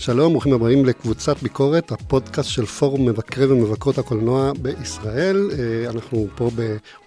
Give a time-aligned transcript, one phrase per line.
[0.00, 5.50] שלום, ברוכים הבאים לקבוצת ביקורת, הפודקאסט של פורום מבקרי ומבקרות הקולנוע בישראל.
[5.52, 6.50] אה, אנחנו פה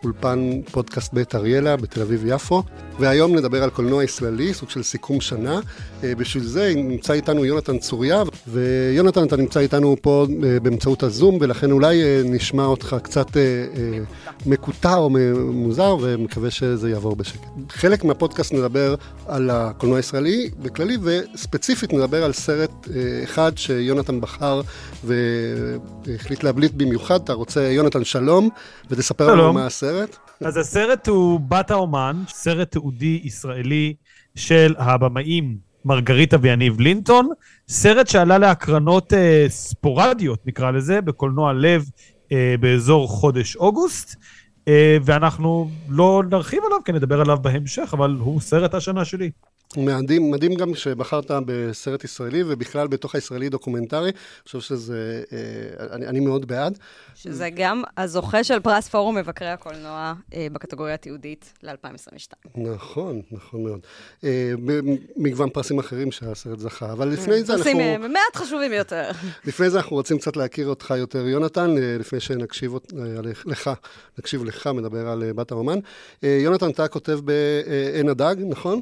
[0.01, 2.63] באולפן פודקאסט בית אריאלה בתל אביב-יפו,
[2.99, 5.59] והיום נדבר על קולנוע ישראלי, סוג של סיכום שנה.
[6.03, 11.37] אה, בשביל זה נמצא איתנו יונתן צוריה, ויונתן, אתה נמצא איתנו פה אה, באמצעות הזום,
[11.41, 13.27] ולכן אולי נשמע אותך קצת
[14.45, 15.09] מקוטע או
[15.53, 17.47] מוזר, ומקווה שזה יעבור בשקט.
[17.69, 18.95] חלק מהפודקאסט נדבר
[19.27, 22.80] על הקולנוע הישראלי בכללי, וספציפית נדבר על סרט
[23.23, 24.61] אחד שיונתן בחר
[25.03, 27.21] והחליט להבליט במיוחד.
[27.23, 28.49] אתה רוצה, יונתן, שלום,
[28.89, 29.39] ותספר שלום.
[29.39, 30.17] לנו מה הסרט.
[30.45, 33.93] אז הסרט הוא בת האומן, סרט תיעודי ישראלי
[34.35, 37.29] של הבמאים מרגריטה ויניב לינטון,
[37.67, 41.85] סרט שעלה להקרנות אה, ספורדיות, נקרא לזה, בקולנוע לב
[42.31, 44.15] אה, באזור חודש אוגוסט.
[44.67, 49.31] אה, ואנחנו לא נרחיב עליו, כי נדבר עליו בהמשך, אבל הוא סרט השנה שלי.
[49.77, 54.09] מדהים, מדהים גם שבחרת בסרט ישראלי, ובכלל בתוך הישראלי דוקומנטרי.
[54.09, 54.13] אני
[54.45, 56.77] חושב שזה, אה, אני, אני מאוד בעד.
[57.15, 62.49] שזה גם הזוכה של פרס פורום מבקרי הקולנוע אה, בקטגוריה התיעודית ל-2022.
[62.55, 63.79] נכון, נכון מאוד.
[64.23, 64.53] אה,
[65.17, 67.63] מגוון פרסים אחרים שהסרט זכה, אבל לפני זה אנחנו...
[67.63, 69.11] פרסים מעט חשובים יותר.
[69.45, 72.73] לפני זה אנחנו רוצים קצת להכיר אותך יותר, יונתן, לפני שנקשיב
[73.45, 73.69] לך,
[74.19, 75.79] נקשיב לך, מדבר על בת האומן.
[76.23, 78.81] יונתן, אתה כותב בעין הדג, נכון?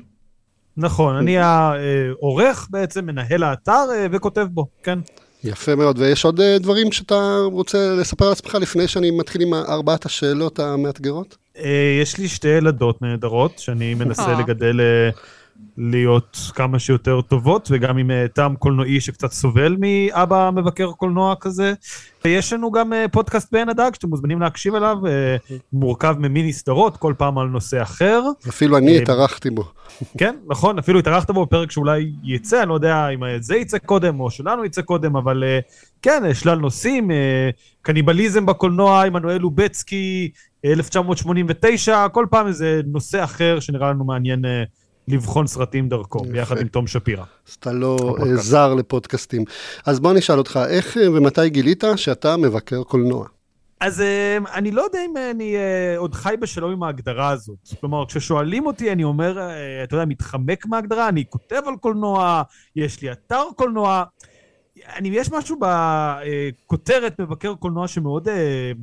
[0.78, 5.00] נכון, אני העורך בעצם, מנהל האתר אה, וכותב בו, כן.
[5.44, 9.54] יפה מאוד, ויש עוד אה, דברים שאתה רוצה לספר על עצמך לפני שאני מתחיל עם
[9.54, 11.38] ארבעת השאלות המאתגרות?
[11.58, 14.80] אה, יש לי שתי ילדות נהדרות שאני מנסה לגדל
[15.78, 21.74] להיות כמה שיותר טובות, וגם עם טעם קולנועי שקצת סובל מאבא מבקר קולנוע כזה.
[22.26, 24.98] יש לנו גם פודקאסט בעין הדג שאתם מוזמנים להקשיב אליו,
[25.74, 28.22] מורכב ממיני סדרות, כל פעם על נושא אחר.
[28.50, 29.64] אפילו אני התארחתי בו.
[30.18, 34.20] כן, נכון, אפילו התארחת בו בפרק שאולי יצא, אני לא יודע אם זה יצא קודם
[34.20, 35.60] או שלנו יצא קודם, אבל אה,
[36.02, 37.50] כן, שלל נושאים, אה,
[37.82, 40.32] קניבליזם בקולנוע, עמנואל לובצקי,
[40.66, 44.64] 1989, כל פעם איזה נושא אחר שנראה לנו מעניין אה,
[45.10, 47.24] לבחון סרטים דרכו, ביחד עם תום שפירא.
[47.48, 47.98] אז אתה לא
[48.36, 49.44] זר לפודקאסטים.
[49.86, 53.26] אז בוא נשאל אותך, איך ומתי גילית שאתה מבקר קולנוע?
[53.82, 57.58] אז אמ, אני לא יודע אם אני אה, עוד חי בשלום עם ההגדרה הזאת.
[57.80, 62.42] כלומר, כששואלים אותי, אני אומר, אה, אתה יודע, מתחמק מההגדרה, אני כותב על קולנוע,
[62.76, 64.04] יש לי אתר קולנוע.
[64.96, 68.32] אני, יש משהו בכותרת מבקר קולנוע שמאוד uh,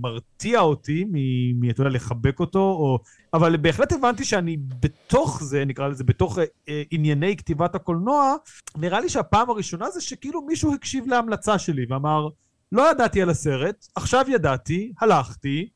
[0.00, 2.98] מרתיע אותי, מ, אתה יודע, לחבק אותו, או...
[3.34, 6.42] אבל בהחלט הבנתי שאני בתוך זה, נקרא לזה, בתוך uh,
[6.90, 8.34] ענייני כתיבת הקולנוע,
[8.76, 12.28] נראה לי שהפעם הראשונה זה שכאילו מישהו הקשיב להמלצה שלי ואמר,
[12.72, 15.68] לא ידעתי על הסרט, עכשיו ידעתי, הלכתי,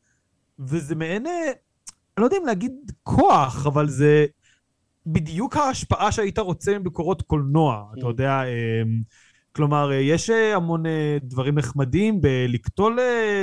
[0.59, 1.33] וזה מעין, אה,
[2.17, 4.27] אני לא יודע אם להגיד כוח, אבל זה
[5.07, 8.09] בדיוק ההשפעה שהיית רוצה מביקורות קולנוע, אתה mm.
[8.09, 9.03] יודע, אמ,
[9.61, 10.83] כלומר, אה, יש אה, המון
[11.23, 12.99] דברים נחמדים בלקטול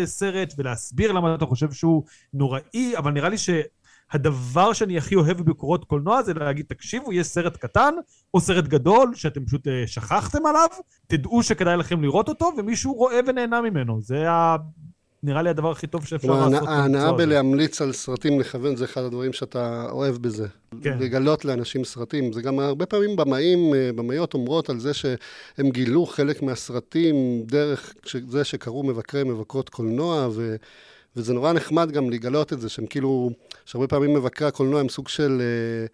[0.06, 3.50] סרט ולהסביר למה אתה חושב שהוא נוראי, אבל נראה לי ש...
[4.12, 7.94] הדבר שאני הכי אוהב בביקורות קולנוע זה להגיד, תקשיבו, יש סרט קטן
[8.34, 10.68] או סרט גדול שאתם פשוט שכחתם עליו,
[11.08, 14.02] תדעו שכדאי לכם לראות אותו, ומישהו רואה ונהנה ממנו.
[14.02, 14.28] זה.
[15.28, 16.68] נראה לי הדבר הכי טוב שאפשר לעשות.
[16.68, 20.48] ההנאה בלהמליץ על סרטים לכוון זה אחד הדברים שאתה אוהב בזה.
[20.82, 20.98] כן.
[21.00, 22.34] לגלות לאנשים סרטים.
[22.34, 27.16] זה גם הרבה פעמים במאים, אה, במאיות אומרות על זה שהם גילו חלק מהסרטים
[27.46, 27.94] דרך
[28.28, 30.56] זה שקראו מבקרי מבקרות קולנוע, ו...
[31.16, 33.30] וזה נורא נחמד גם לגלות את זה, שהם כאילו,
[33.66, 35.86] שהרבה פעמים מבקרי הקולנוע הם סוג של, אה,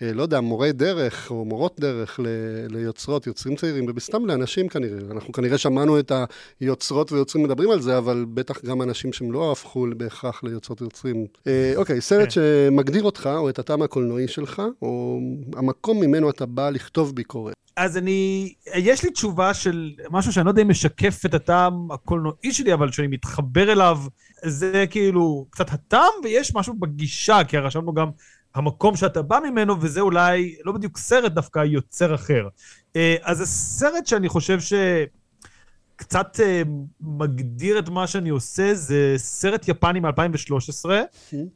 [0.00, 2.26] לא יודע, מורי דרך או מורות דרך ל,
[2.68, 4.98] ליוצרות, יוצרים צעירים, ובסתם לאנשים כנראה.
[5.10, 6.12] אנחנו כנראה שמענו את
[6.60, 11.26] היוצרות ויוצרים מדברים על זה, אבל בטח גם אנשים שהם לא הפכו בהכרח ליוצרות יוצרים.
[11.46, 12.30] אה, אוקיי, סרט כן.
[12.30, 15.20] שמגדיר אותך, או את הטעם הקולנועי שלך, או
[15.56, 17.54] המקום ממנו אתה בא לכתוב ביקורת.
[17.76, 22.52] אז אני, יש לי תשובה של משהו שאני לא יודע אם משקף את הטעם הקולנועי
[22.52, 23.98] שלי, אבל שאני מתחבר אליו,
[24.44, 28.10] זה כאילו קצת הטעם, ויש משהו בגישה, כי רשמנו גם
[28.56, 32.48] המקום שאתה בא ממנו, וזה אולי לא בדיוק סרט, דווקא יוצר אחר.
[32.96, 36.62] אה, אז זה סרט שאני חושב שקצת אה,
[37.00, 40.90] מגדיר את מה שאני עושה, זה סרט יפני מ-2013,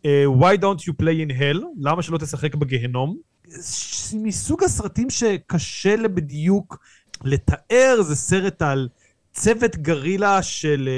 [0.04, 1.64] אה, Why Don't You Play in Hell?
[1.80, 3.16] למה שלא תשחק בגיהנום?
[4.14, 6.78] מסוג הסרטים שקשה לבדיוק
[7.24, 8.88] לתאר, זה סרט על
[9.32, 10.88] צוות גרילה של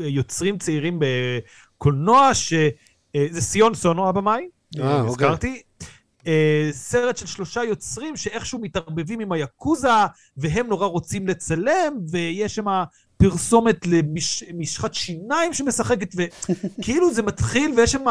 [0.00, 2.68] יוצרים צעירים בקולנוע, שזה
[3.16, 4.55] uh, סיון סונו הבמאי, אוקיי.
[4.78, 5.62] הזכרתי.
[6.18, 6.28] Uh,
[6.70, 9.88] סרט של שלושה יוצרים שאיכשהו מתערבבים עם היאקוזה,
[10.36, 12.64] והם נורא רוצים לצלם, ויש שם
[13.16, 18.04] פרסומת למשחת שיניים שמשחקת, וכאילו זה מתחיל, ויש שם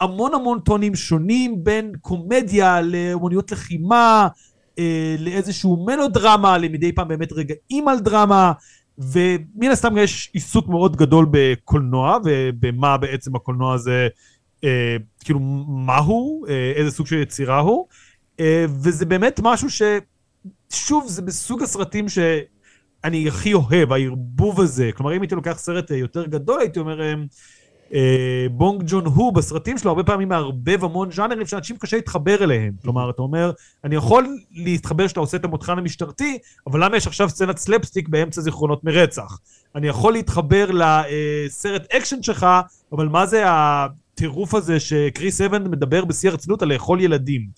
[0.00, 4.28] המון המון טונים שונים בין קומדיה לאמנויות לחימה,
[4.78, 8.52] אה, לאיזשהו מלודרמה, למדי פעם באמת רגעים על דרמה,
[8.98, 14.08] ומן הסתם יש עיסוק מאוד גדול בקולנוע, ובמה בעצם הקולנוע הזה,
[14.64, 17.86] אה, כאילו, מה הוא, אה, איזה סוג של יצירה הוא,
[18.40, 19.82] אה, וזה באמת משהו ש...
[20.70, 24.90] שוב, זה בסוג הסרטים שאני הכי אוהב, הערבוב הזה.
[24.96, 27.14] כלומר, אם הייתי לוקח סרט יותר גדול, הייתי אומר,
[28.50, 32.72] בונג ג'ון הו בסרטים שלו הרבה פעמים מערבב המון ז'אנרים שאנשים קשה להתחבר אליהם.
[32.82, 33.52] כלומר, אתה אומר,
[33.84, 38.40] אני יכול להתחבר שאתה עושה את המותחן המשטרתי, אבל למה יש עכשיו סצנת סלפסטיק באמצע
[38.40, 39.38] זיכרונות מרצח?
[39.74, 42.46] אני יכול להתחבר לסרט אקשן שלך,
[42.92, 43.44] אבל מה זה
[44.14, 47.48] הטירוף הזה שכריס אוונס מדבר בשיא הרצינות על לאכול ילדים?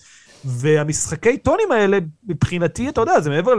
[0.45, 3.51] והמשחקי טונים האלה, מבחינתי, אתה יודע, זה מעבר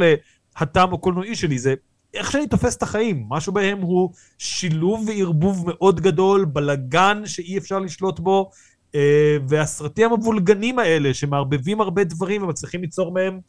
[0.60, 1.74] לטעם הקולנועי שלי, זה
[2.14, 3.24] איך שאני תופס את החיים.
[3.28, 8.50] משהו בהם הוא שילוב וערבוב מאוד גדול, בלגן שאי אפשר לשלוט בו,
[8.94, 13.40] אה, והסרטים המבולגנים האלה, שמערבבים הרבה דברים ומצליחים ליצור מהם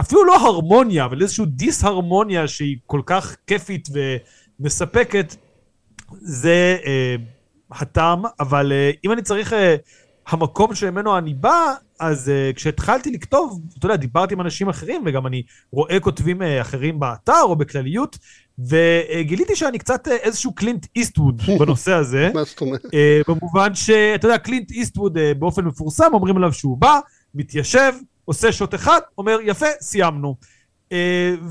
[0.00, 3.88] אפילו לא הרמוניה, אבל איזושהי דיס-הרמוניה שהיא כל כך כיפית
[4.60, 5.36] ומספקת,
[6.20, 7.16] זה אה,
[7.72, 9.52] הטעם, אבל אה, אם אני צריך...
[9.52, 9.76] אה,
[10.28, 15.26] המקום שממנו אני בא, אז uh, כשהתחלתי לכתוב, אתה יודע, דיברתי עם אנשים אחרים, וגם
[15.26, 18.18] אני רואה כותבים uh, אחרים באתר או בכלליות,
[18.58, 22.30] וגיליתי שאני קצת uh, איזשהו קלינט איסטווד בנושא הזה.
[22.34, 22.84] מה זאת אומרת?
[22.84, 22.88] Uh,
[23.28, 27.00] במובן שאתה יודע, קלינט איסטווד uh, באופן מפורסם, אומרים עליו שהוא בא,
[27.34, 27.92] מתיישב,
[28.24, 30.36] עושה שוט אחד, אומר, יפה, סיימנו.
[30.90, 30.92] Uh,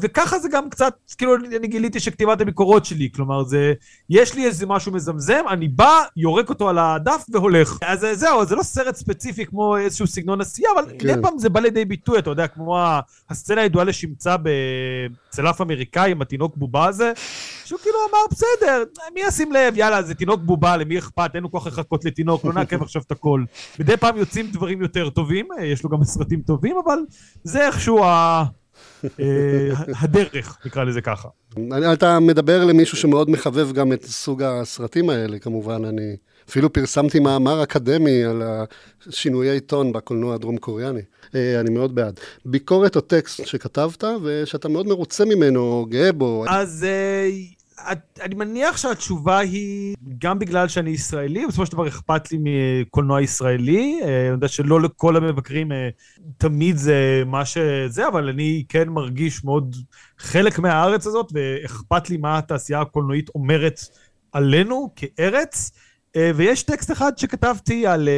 [0.01, 3.73] וככה זה גם קצת, כאילו אני גיליתי שכתיבת הביקורות שלי, כלומר זה,
[4.09, 7.77] יש לי איזה משהו מזמזם, אני בא, יורק אותו על הדף והולך.
[7.81, 11.11] אז זהו, זה לא סרט ספציפי כמו איזשהו סגנון עשייה, אבל כן.
[11.11, 12.79] מדי פעם זה בא לידי ביטוי, אתה יודע, כמו
[13.29, 14.35] הסצנה הידועה לשמצה
[15.29, 17.11] בצלף אמריקאי עם התינוק בובה הזה,
[17.65, 18.83] שהוא כאילו אמר, בסדר,
[19.13, 22.53] מי ישים לב, יאללה, זה תינוק בובה, למי אכפת, אין לו כוח לחכות לתינוק, לא
[22.53, 23.43] נעכב עכשיו את הכל.
[23.79, 26.99] מדי פעם יוצאים דברים יותר טובים, יש לו גם סרטים טובים, אבל
[27.43, 28.43] זה איכשהו ה...
[29.19, 31.27] אה, הדרך, נקרא לזה ככה.
[31.93, 36.15] אתה מדבר למישהו שמאוד מחבב גם את סוג הסרטים האלה, כמובן, אני
[36.49, 38.43] אפילו פרסמתי מאמר אקדמי על
[39.09, 41.01] שינויי טון בקולנוע הדרום קוריאני.
[41.35, 42.19] אה, אני מאוד בעד.
[42.45, 46.45] ביקורת או טקסט שכתבת ושאתה מאוד מרוצה ממנו, גאה בו.
[46.47, 46.85] אז
[48.21, 53.99] אני מניח שהתשובה היא גם בגלל שאני ישראלי, בסופו של דבר אכפת לי מקולנוע ישראלי.
[54.03, 55.89] אה, אני יודע שלא לכל המבקרים אה,
[56.37, 59.75] תמיד זה מה שזה, אבל אני כן מרגיש מאוד
[60.17, 63.79] חלק מהארץ הזאת, ואכפת לי מה התעשייה הקולנועית אומרת
[64.31, 65.71] עלינו כארץ.
[66.15, 68.09] אה, ויש טקסט אחד שכתבתי על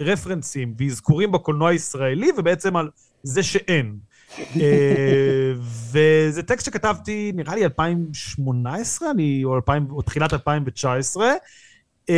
[0.00, 2.90] רפרנסים ואזכורים בקולנוע הישראלי, ובעצם על
[3.22, 3.96] זה שאין.
[4.38, 5.52] אה,
[5.92, 11.32] וזה טקסט שכתבתי, נראה לי 2018, אני, או, 2000, או תחילת 2019,
[12.08, 12.14] אמ,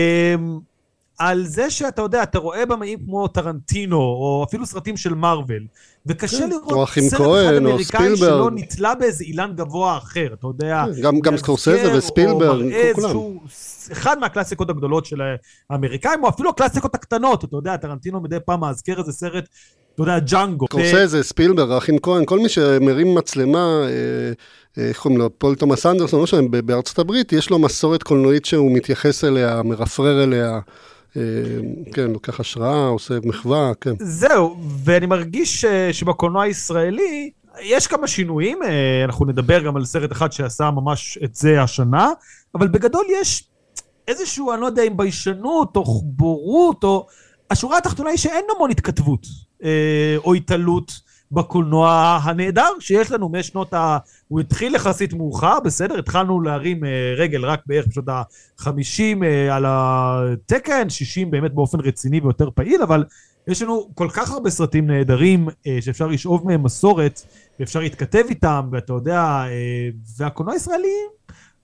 [1.18, 5.66] על זה שאתה יודע, אתה רואה במאים כמו טרנטינו, או אפילו סרטים של מארוול,
[6.06, 10.84] וקשה כן, לראות סרט אחד אמריקאי שלא נתלה באיזה אילן גבוה אחר, אתה יודע.
[10.96, 13.16] כן, גם, גם סקורסזה וספילברג, כולם.
[13.92, 15.20] אחד מהקלאסיקות הגדולות של
[15.70, 19.48] האמריקאים, או אפילו הקלאסיקות הקטנות, אתה יודע, טרנטינו מדי פעם מאזכר איזה סרט
[19.96, 20.66] אתה יודע, ג'אנגו.
[20.66, 23.88] קורסזה, ספילברג, האחים כהן, כל מי שמרים מצלמה, אה,
[24.78, 28.44] אה, איך קוראים לו, פול תומאס אנדרסון, לא משנה, בארצות הברית, יש לו מסורת קולנועית
[28.44, 30.60] שהוא מתייחס אליה, מרפרר אליה.
[31.16, 31.22] אה,
[31.92, 33.94] כן, לוקח השראה, עושה מחווה, כן.
[34.00, 38.58] זהו, ואני מרגיש שבקולנוע הישראלי יש כמה שינויים,
[39.04, 42.10] אנחנו נדבר גם על סרט אחד שעשה ממש את זה השנה,
[42.54, 43.48] אבל בגדול יש
[44.08, 47.06] איזשהו, אני לא יודע אם ביישנות או בורות, או...
[47.50, 49.26] השורה התחתונה היא שאין המון התכתבות.
[49.64, 51.00] אה, או התעלות
[51.32, 53.98] בקולנוע הנהדר שיש לנו משנות ה...
[54.28, 55.98] הוא התחיל יחסית מאוחר, בסדר?
[55.98, 62.20] התחלנו להרים אה, רגל רק בערך בשנות ה-50 אה, על התקן, 60 באמת באופן רציני
[62.20, 63.04] ויותר פעיל, אבל
[63.48, 65.48] יש לנו כל כך הרבה סרטים נהדרים
[65.80, 67.22] שאפשר לשאוב מהם מסורת,
[67.60, 69.44] ואפשר להתכתב איתם, ואתה יודע,
[70.18, 70.88] והקולנוע הישראלי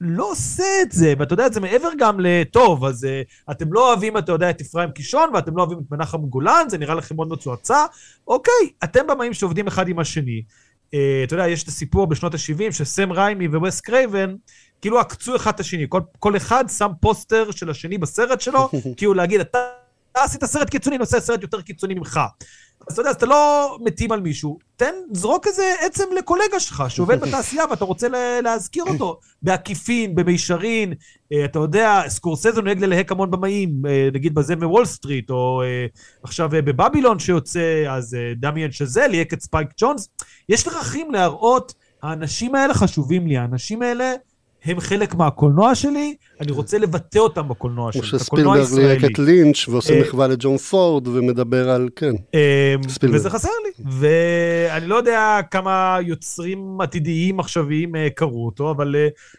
[0.04, 4.18] לא עושה את זה, ואתה יודע, זה מעבר גם לטוב, אז uh, אתם לא אוהבים,
[4.18, 7.28] אתה יודע, את אפרים קישון, ואתם לא אוהבים את מנחם גולן, זה נראה לכם מאוד
[7.28, 7.87] מצועצע,
[8.28, 10.42] אוקיי, אתם במאים שעובדים אחד עם השני.
[10.87, 14.35] אה, אתה יודע, יש את הסיפור בשנות ה-70, שסם ריימי וווס קרייבן,
[14.80, 19.14] כאילו עקצו אחד את השני, כל, כל אחד שם פוסטר של השני בסרט שלו, כאילו
[19.14, 19.59] להגיד, אתה...
[20.12, 22.21] אתה עשית סרט קיצוני, אני עושה סרט יותר קיצוני ממך.
[22.88, 26.85] אז אתה יודע, אז אתה לא מתים על מישהו, תן, זרוק איזה עצם לקולגה שלך
[26.88, 28.09] שעובד בתעשייה ואתה רוצה
[28.42, 30.95] להזכיר אותו בעקיפין, במישרין,
[31.33, 35.87] אה, אתה יודע, סקורסזו נוהג ללהק המון במאים, אה, נגיד בזאב מוול סטריט, או אה,
[36.23, 40.09] עכשיו בבבילון שיוצא, אז דמיאן שזל, ליהק את ספייק ג'ונס,
[40.49, 44.14] יש דרכים להראות, האנשים האלה חשובים לי, האנשים האלה
[44.64, 48.83] הם חלק מהקולנוע שלי, אני רוצה לבטא אותם בקולנוע שלי, הקולנוע הישראלי.
[48.83, 52.14] כמו שספילברג ליהק את לינץ' ועושה מחווה לג'ון פורד ומדבר על, כן,
[52.88, 53.21] ספילברג.
[53.21, 58.97] וזה חסר לי, ואני לא יודע כמה יוצרים עתידיים עכשוויים קראו אותו, אבל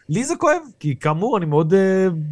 [0.08, 1.74] לי זה כואב, כי כאמור, אני מאוד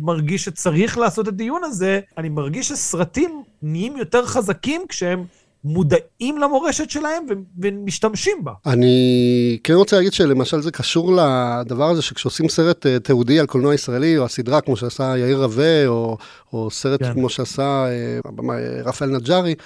[0.01, 5.25] מרגיש שצריך לעשות את הדיון הזה, אני מרגיש שסרטים נהיים יותר חזקים כשהם...
[5.65, 7.27] מודעים למורשת שלהם
[7.59, 8.53] ומשתמשים בה.
[8.67, 13.75] אני כן רוצה להגיד שלמשל זה קשור לדבר הזה שכשעושים סרט אה, תיעודי על קולנוע
[13.75, 16.17] ישראלי, או הסדרה כמו שעשה יאיר רווה, או,
[16.53, 17.13] או סרט כן.
[17.13, 19.57] כמו שעשה אה, אה, רפאל נג'ארי, אה,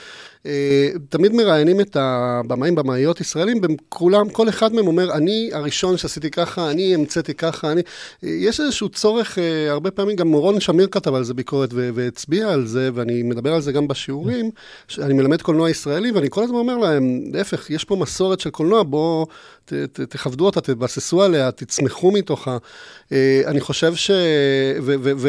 [1.08, 6.70] תמיד מראיינים את הבמאים, במאיות ישראלים, וכולם, כל אחד מהם אומר, אני הראשון שעשיתי ככה,
[6.70, 7.82] אני המצאתי ככה, אני...
[8.22, 12.66] יש איזשהו צורך, אה, הרבה פעמים, גם מורון שמיר כתב על זה ביקורת והצביע על
[12.66, 14.50] זה, ואני מדבר על זה גם בשיעורים,
[14.98, 18.82] אני מלמד קולנוע ישראלי, ואני כל הזמן אומר להם, להפך, יש פה מסורת של קולנוע,
[18.82, 19.26] בואו
[19.92, 22.56] תכבדו אותה, תבססו עליה, תצמחו מתוכה.
[23.12, 24.10] אה, אני חושב ש...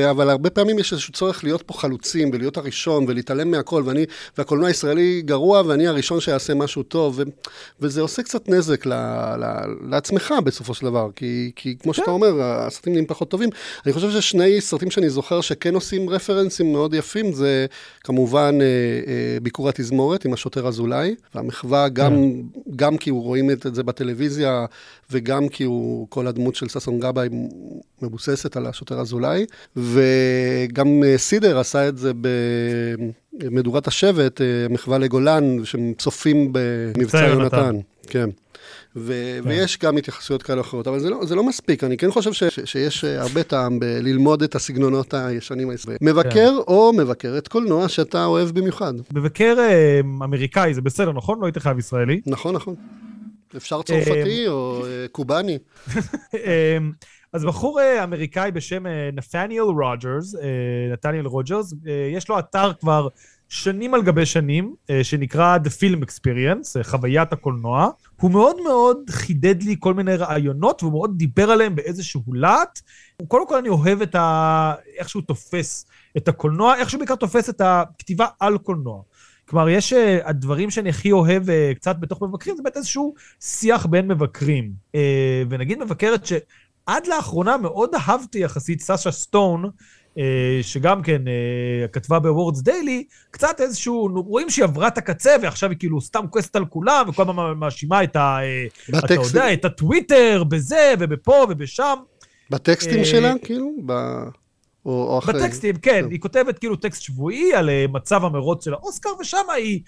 [0.09, 4.05] אבל הרבה פעמים יש איזשהו צורך להיות פה חלוצים, ולהיות הראשון, ולהתעלם מהכל, ואני,
[4.37, 7.23] והקולנוע הישראלי גרוע, ואני הראשון שיעשה משהו טוב, ו,
[7.79, 8.93] וזה עושה קצת נזק ל,
[9.39, 9.45] ל,
[9.89, 12.11] לעצמך בסופו של דבר, כי, כי כמו שאתה כן.
[12.11, 13.49] אומר, הסרטים נהיים פחות טובים.
[13.85, 17.65] אני חושב ששני סרטים שאני זוכר שכן עושים רפרנסים מאוד יפים, זה
[18.03, 22.75] כמובן אה, אה, ביקור התזמורת עם השוטר אזולאי, והמחווה גם, כן.
[22.75, 24.65] גם כי רואים את זה בטלוויזיה,
[25.11, 27.29] וגם כי הוא, כל הדמות של ששון גבאי
[28.01, 29.45] מבוססת על השוטר אזולאי,
[29.75, 32.11] וגם אה, סידר עשה את זה
[33.33, 37.75] במדורת השבט, אה, מחווה לגולן, שהם צופים במבצע יונתן.
[38.07, 38.29] כן.
[38.95, 39.49] ו- כן.
[39.49, 42.43] ויש גם התייחסויות כאלה אחרות, אבל זה לא, זה לא מספיק, אני כן חושב ש-
[42.43, 45.99] ש- שיש אה, הרבה טעם בללמוד את הסגנונות הישנים הישראלים.
[46.01, 46.55] מבקר כן.
[46.67, 48.93] או מבקרת קולנוע שאתה אוהב במיוחד.
[49.13, 49.55] מבקר
[50.23, 51.39] אמריקאי, זה בסדר, נכון?
[51.41, 52.21] לא היית חייב ישראלי.
[52.25, 52.75] נכון, נכון.
[53.55, 55.57] אפשר צרפתי או קובאני.
[57.33, 60.41] אז בחור אה, אמריקאי בשם אה, נתניאל רוג'רס, אה,
[60.93, 61.73] נתניאל רוג'רס,
[62.15, 63.07] יש לו אתר כבר
[63.49, 67.89] שנים על גבי שנים, שנקרא The Film Experience, חוויית הקולנוע.
[68.21, 72.79] הוא מאוד מאוד חידד לי כל מיני רעיונות, והוא מאוד דיבר עליהם באיזשהו להט.
[73.27, 74.73] קודם כל אני אוהב את ה...
[74.97, 75.85] איך שהוא תופס
[76.17, 79.01] את הקולנוע, איך שהוא בעיקר תופס את הכתיבה על קולנוע.
[79.49, 81.43] כלומר, יש הדברים שאני הכי אוהב
[81.75, 84.71] קצת בתוך מבקרים, זה באמת איזשהו שיח בין מבקרים.
[85.49, 86.33] ונגיד מבקרת ש...
[86.87, 89.69] עד לאחרונה מאוד אהבתי יחסית סאשה סטון,
[90.17, 95.35] אה, שגם כן אה, כתבה ב Awards Daily, קצת איזשהו, רואים שהיא עברה את הקצה
[95.41, 98.37] ועכשיו היא כאילו סתם כועסת על כולם וכל הזמן מאשימה את ה...
[98.41, 101.95] אה, אתה יודע, את הטוויטר, בזה ובפה ובשם.
[102.49, 103.71] בטקסטים שלה, כאילו?
[104.85, 105.33] או, או אחרי...
[105.33, 106.05] בטקסטים, כן.
[106.11, 109.81] היא כותבת כאילו טקסט שבועי על מצב המרוץ של האוסקר, ושם היא...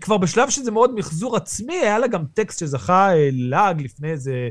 [0.00, 4.48] כבר בשלב שזה מאוד מחזור עצמי, היה לה גם טקסט שזכה לעג לפני איזה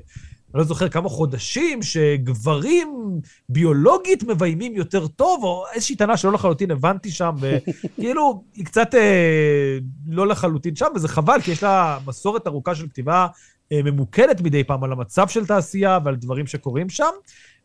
[0.53, 6.71] אני לא זוכר כמה חודשים, שגברים ביולוגית מביימים יותר טוב, או איזושהי טענה שלא לחלוטין
[6.71, 9.77] הבנתי שם, וכאילו, היא קצת אה,
[10.07, 13.27] לא לחלוטין שם, וזה חבל, כי יש לה מסורת ארוכה של כתיבה אה,
[13.71, 17.11] ממוקדת מדי פעם על המצב של תעשייה ועל דברים שקורים שם,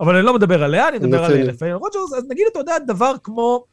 [0.01, 3.13] אבל אני לא מדבר עליה, אני מדבר על לפעמים רוג'רס, אז נגיד, אתה יודע, דבר
[3.23, 3.65] כמו,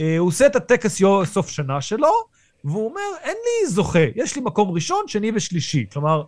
[0.00, 2.12] אה, הוא עושה את הטקס סוף שנה שלו,
[2.64, 5.86] והוא אומר, אין לי זוכה, יש לי מקום ראשון, שני ושלישי.
[5.92, 6.22] כלומר,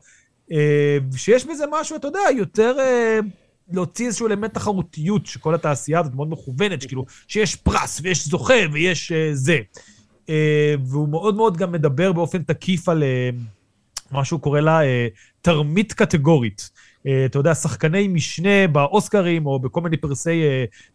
[0.53, 3.19] אה, שיש בזה משהו, אתה יודע, יותר אה,
[3.73, 9.13] להוציא איזשהו אלמנט תחרותיות, שכל התעשייה הזאת מאוד מכוונת, שכאילו, שיש פרס ויש זוכה ויש
[9.13, 9.59] אה, זה.
[10.85, 13.03] והוא מאוד מאוד גם מדבר באופן תקיף על
[14.11, 14.81] מה שהוא קורא לה
[15.43, 16.71] תרמית קטגורית.
[17.27, 20.43] אתה יודע, שחקני משנה באוסקרים, או בכל מיני פרסי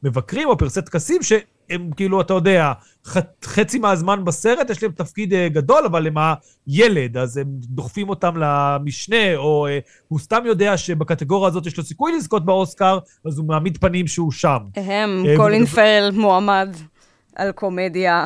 [0.03, 1.21] מבקרים, או פרסי טקסים,
[1.69, 2.73] הם כאילו, אתה יודע,
[3.43, 6.15] חצי מהזמן בסרט יש להם תפקיד אה, גדול, אבל הם
[6.67, 11.83] הילד, אז הם דוחפים אותם למשנה, או אה, הוא סתם יודע שבקטגוריה הזאת יש לו
[11.83, 14.57] סיכוי לזכות באוסקר, אז הוא מעמיד פנים שהוא שם.
[14.75, 16.75] הם, אה, קולין פרל מועמד
[17.35, 18.25] על קומדיה.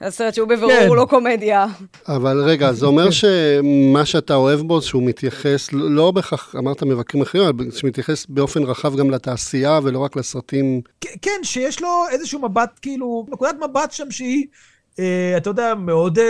[0.00, 0.88] הסרט שהוא בבירור כן.
[0.88, 1.66] לא קומדיה.
[2.08, 7.44] אבל רגע, זה אומר שמה שאתה אוהב בו, שהוא מתייחס, לא בהכרח, אמרת מבקרים אחרים,
[7.44, 10.80] אבל שמתייחס באופן רחב גם לתעשייה ולא רק לסרטים.
[11.22, 14.46] כן, שיש לו איזשהו מבט, כאילו, נקודת מבט שם שהיא...
[14.90, 15.02] Uh,
[15.36, 16.22] אתה יודע, מאוד uh,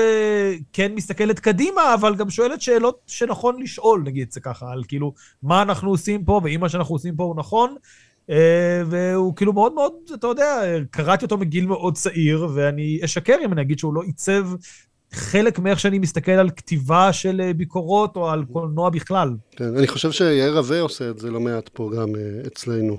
[0.73, 5.13] כן מסתכלת קדימה, אבל גם שואלת שאלות שנכון לשאול, נגיד את זה ככה, על כאילו,
[5.43, 7.77] מה אנחנו עושים פה, ואם מה שאנחנו עושים פה הוא נכון, אה,
[8.87, 10.61] והוא כאילו מאוד מאוד, אתה יודע,
[10.91, 14.47] קראתי אותו מגיל מאוד צעיר, ואני אשקר אם אני אגיד שהוא לא עיצב
[15.13, 19.37] חלק מאיך שאני מסתכל על כתיבה של אה, ביקורות או על קולנוע בכלל.
[19.51, 22.99] כן, אני חושב שיאיר רווה עושה את זה לא מעט פה גם אה, אצלנו.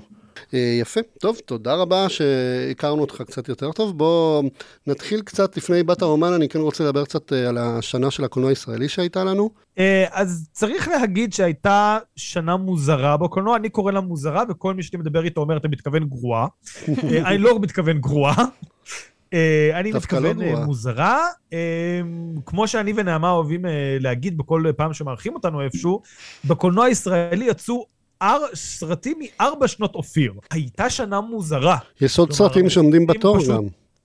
[0.54, 3.98] אה, יפה, טוב, תודה רבה שהכרנו אותך קצת יותר טוב.
[3.98, 4.42] בואו
[4.86, 8.50] נתחיל קצת לפני בת האומן, אני כן רוצה לדבר קצת אה, על השנה של הקולנוע
[8.50, 9.50] הישראלי שהייתה לנו.
[9.78, 15.00] אה, אז צריך להגיד שהייתה שנה מוזרה בקולנוע, אני קורא לה מוזרה, וכל מי שאני
[15.00, 16.46] מדבר איתו אומר, אתה מתכוון גרועה.
[17.26, 18.44] אני לא מתכוון גרועה.
[19.74, 21.26] אני מתכוון לא מוזרה.
[22.46, 23.64] כמו שאני ונעמה אוהבים
[24.00, 26.02] להגיד בכל פעם שמארחים אותנו איפשהו,
[26.44, 27.86] בקולנוע הישראלי יצאו
[28.54, 30.32] סרטים מארבע שנות אופיר.
[30.50, 31.76] הייתה שנה מוזרה.
[32.00, 33.50] יש עוד סרטים שעומדים בתור פשוט...
[33.50, 33.62] גם.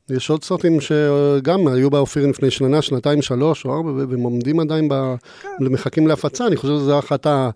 [0.09, 4.89] יש עוד סרטים שגם היו באופיר לפני שנה, שנתיים, שלוש או ארבע, והם עומדים עדיין,
[4.89, 4.93] ב...
[5.41, 5.49] כן.
[5.61, 6.47] מחכים להפצה.
[6.47, 7.49] אני חושב שזו אחת ה...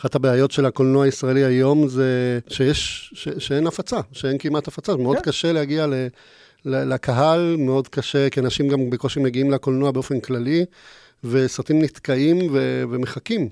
[0.00, 4.96] אחת הבעיות של הקולנוע הישראלי היום זה שיש, ש, שאין הפצה, שאין כמעט הפצה.
[4.96, 5.22] מאוד כן.
[5.22, 5.94] קשה להגיע ל,
[6.64, 10.64] ל, לקהל, מאוד קשה, כי אנשים גם בקושי מגיעים לקולנוע באופן כללי.
[11.24, 13.48] וסרטים נתקעים ו- ומחכים,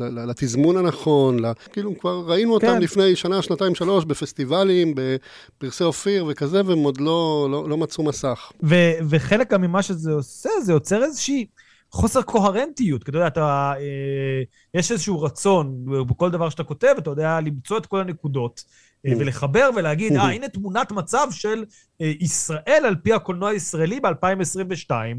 [0.00, 1.38] ולתזמון הנכון,
[1.72, 2.82] כאילו כבר ראינו אותם כן.
[2.82, 8.52] לפני שנה, שנתיים, שלוש, בפסטיבלים, בפרסי אופיר וכזה, והם עוד לא, לא, לא מצאו מסך.
[8.62, 11.46] ו- וחלק גם ממה שזה עושה, זה יוצר איזושהי...
[11.90, 14.42] חוסר קוהרנטיות, כי אתה יודע, אתה, אה,
[14.74, 18.64] יש איזשהו רצון בכל דבר שאתה כותב, אתה יודע למצוא את כל הנקודות
[19.06, 19.16] אה, mm.
[19.18, 21.64] ולחבר ולהגיד, אה, הנה תמונת מצב של
[22.00, 25.12] אה, ישראל על פי הקולנוע הישראלי ב-2022, אה,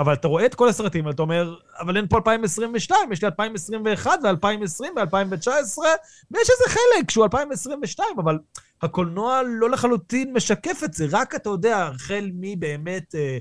[0.00, 4.18] אבל אתה רואה את כל הסרטים, ואתה אומר, אבל אין פה 2022, יש לי 2021
[4.22, 5.78] ו-2020 ו-2019,
[6.30, 8.38] ויש איזה חלק שהוא 2022, אבל
[8.82, 13.38] הקולנוע לא לחלוטין משקף את זה, רק אתה יודע, החל מבאמת אה,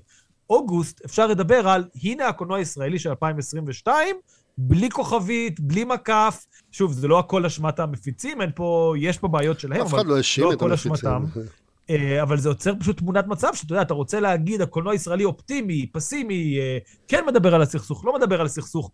[0.49, 4.15] אוגוסט, אפשר לדבר על, הנה הקולנוע הישראלי של 2022,
[4.57, 6.45] בלי כוכבית, בלי מקף.
[6.71, 10.53] שוב, זה לא הכל אשמת המפיצים, אין פה, יש פה בעיות שלהם, אבל לא, לא
[10.53, 11.23] הכל אשמתם.
[11.89, 15.87] אה, אבל זה יוצר פשוט תמונת מצב שאתה יודע, אתה רוצה להגיד, הקולנוע הישראלי אופטימי,
[15.91, 16.77] פסימי, אה,
[17.07, 18.91] כן מדבר על הסכסוך, לא מדבר על הסכסוך.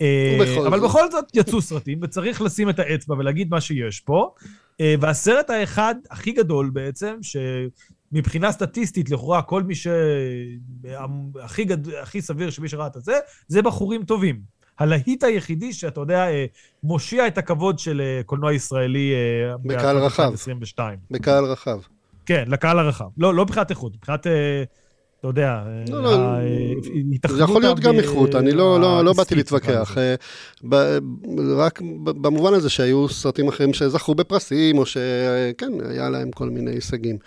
[0.00, 4.30] אה, אבל בכל זאת יצאו סרטים, וצריך לשים את האצבע ולהגיד מה שיש פה.
[5.00, 9.86] והסרט האחד הכי גדול בעצם, שמבחינה סטטיסטית, לכאורה, כל מי ש...
[11.42, 11.88] הכי, גד...
[11.94, 13.18] הכי סביר שמי שראה את זה,
[13.48, 14.40] זה בחורים טובים.
[14.78, 16.26] הלהיט היחידי שאתה יודע,
[16.82, 19.12] מושיע את הכבוד של קולנוע ישראלי
[19.64, 20.30] בקהל רחב.
[21.10, 21.78] בקהל רחב.
[22.28, 23.04] כן, לקהל הרחב.
[23.18, 24.62] לא, לא מבחינת איכות, מבחינת, אה,
[25.20, 29.34] אתה יודע, לא, לא, אה, זה יכול להיות גם איכות, אני לא, לא, לא באתי
[29.34, 29.98] להתווכח.
[29.98, 30.14] אה,
[31.56, 37.18] רק במובן הזה שהיו סרטים אחרים שזכו בפרסים, או שכן, היה להם כל מיני הישגים.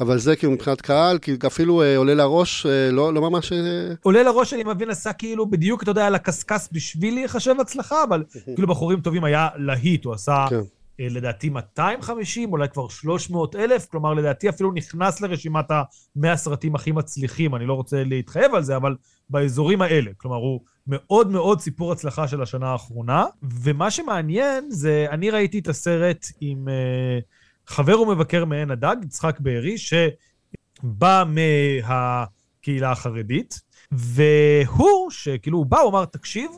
[0.00, 3.52] אבל זה כאילו מבחינת קהל, כי אפילו אה, עולה לראש, אה, לא, לא ממש...
[3.52, 3.58] אה...
[4.02, 8.24] עולה לראש, אני מבין, עשה כאילו בדיוק, אתה יודע, על הקשקש בשביל להיחשב הצלחה, אבל
[8.54, 10.60] כאילו בחורים טובים היה להיט, הוא עשה כן.
[11.00, 16.92] אה, לדעתי 250, אולי כבר 300 אלף, כלומר לדעתי אפילו נכנס לרשימת המאה סרטים הכי
[16.92, 18.96] מצליחים, אני לא רוצה להתחייב על זה, אבל
[19.30, 20.10] באזורים האלה.
[20.16, 25.68] כלומר, הוא מאוד מאוד סיפור הצלחה של השנה האחרונה, ומה שמעניין זה, אני ראיתי את
[25.68, 27.22] הסרט עם uh,
[27.66, 33.60] חבר ומבקר מעין הדג, יצחק בארי, שבא מהקהילה החרדית,
[33.92, 36.50] והוא, שכאילו הוא בא, הוא אמר, תקשיב,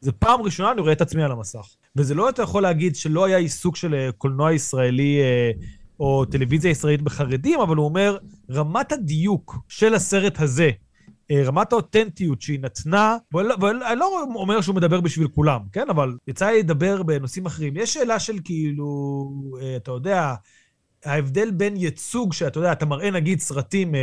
[0.00, 1.66] זו פעם ראשונה אני רואה את עצמי על המסך.
[1.96, 5.50] וזה לא אתה יכול להגיד שלא היה עיסוק של אה, קולנוע ישראלי אה,
[6.00, 8.18] או טלוויזיה ישראלית בחרדים, אבל הוא אומר,
[8.50, 10.70] רמת הדיוק של הסרט הזה,
[11.30, 15.90] אה, רמת האותנטיות שהיא נתנה, ואני לא אומר שהוא מדבר בשביל כולם, כן?
[15.90, 17.76] אבל יצא לי לדבר בנושאים אחרים.
[17.76, 19.30] יש שאלה של כאילו,
[19.76, 20.34] אתה יודע,
[21.04, 23.94] ההבדל בין ייצוג, שאתה יודע, אתה מראה נגיד סרטים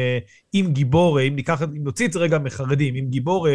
[0.54, 3.48] עם גיבור, אם ניקח, אם נוציא את זה רגע מחרדים, עם גיבור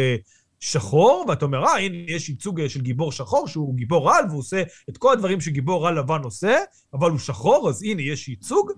[0.59, 4.39] שחור, ואתה אומר, אה, הנה, יש ייצוג אה, של גיבור שחור, שהוא גיבור על, והוא
[4.39, 6.57] עושה את כל הדברים שגיבור על לבן עושה,
[6.93, 8.71] אבל הוא שחור, אז הנה, יש ייצוג.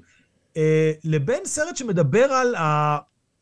[0.57, 2.97] אה, לבין סרט שמדבר על ה...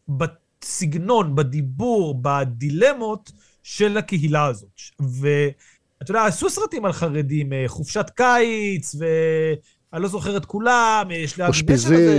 [0.10, 3.32] בסגנון, בדיבור, בדילמות
[3.64, 4.80] של הקהילה הזאת.
[5.00, 11.40] ואתה יודע, עשו סרטים על חרדים, אה, חופשת קיץ, ואני לא זוכר את כולם, יש
[11.40, 11.72] להגיד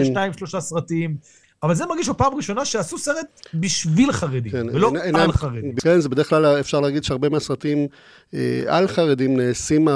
[0.05, 1.17] שניים, שלושה סרטים.
[1.63, 5.75] אבל זה מרגיש בפעם ראשונה שעשו סרט בשביל חרדים, כן, ולא אין, על אין, חרדים.
[5.77, 7.87] כן, זה בדרך כלל אפשר להגיד שהרבה מהסרטים
[8.35, 9.95] אה, על חרדים נעשים אה,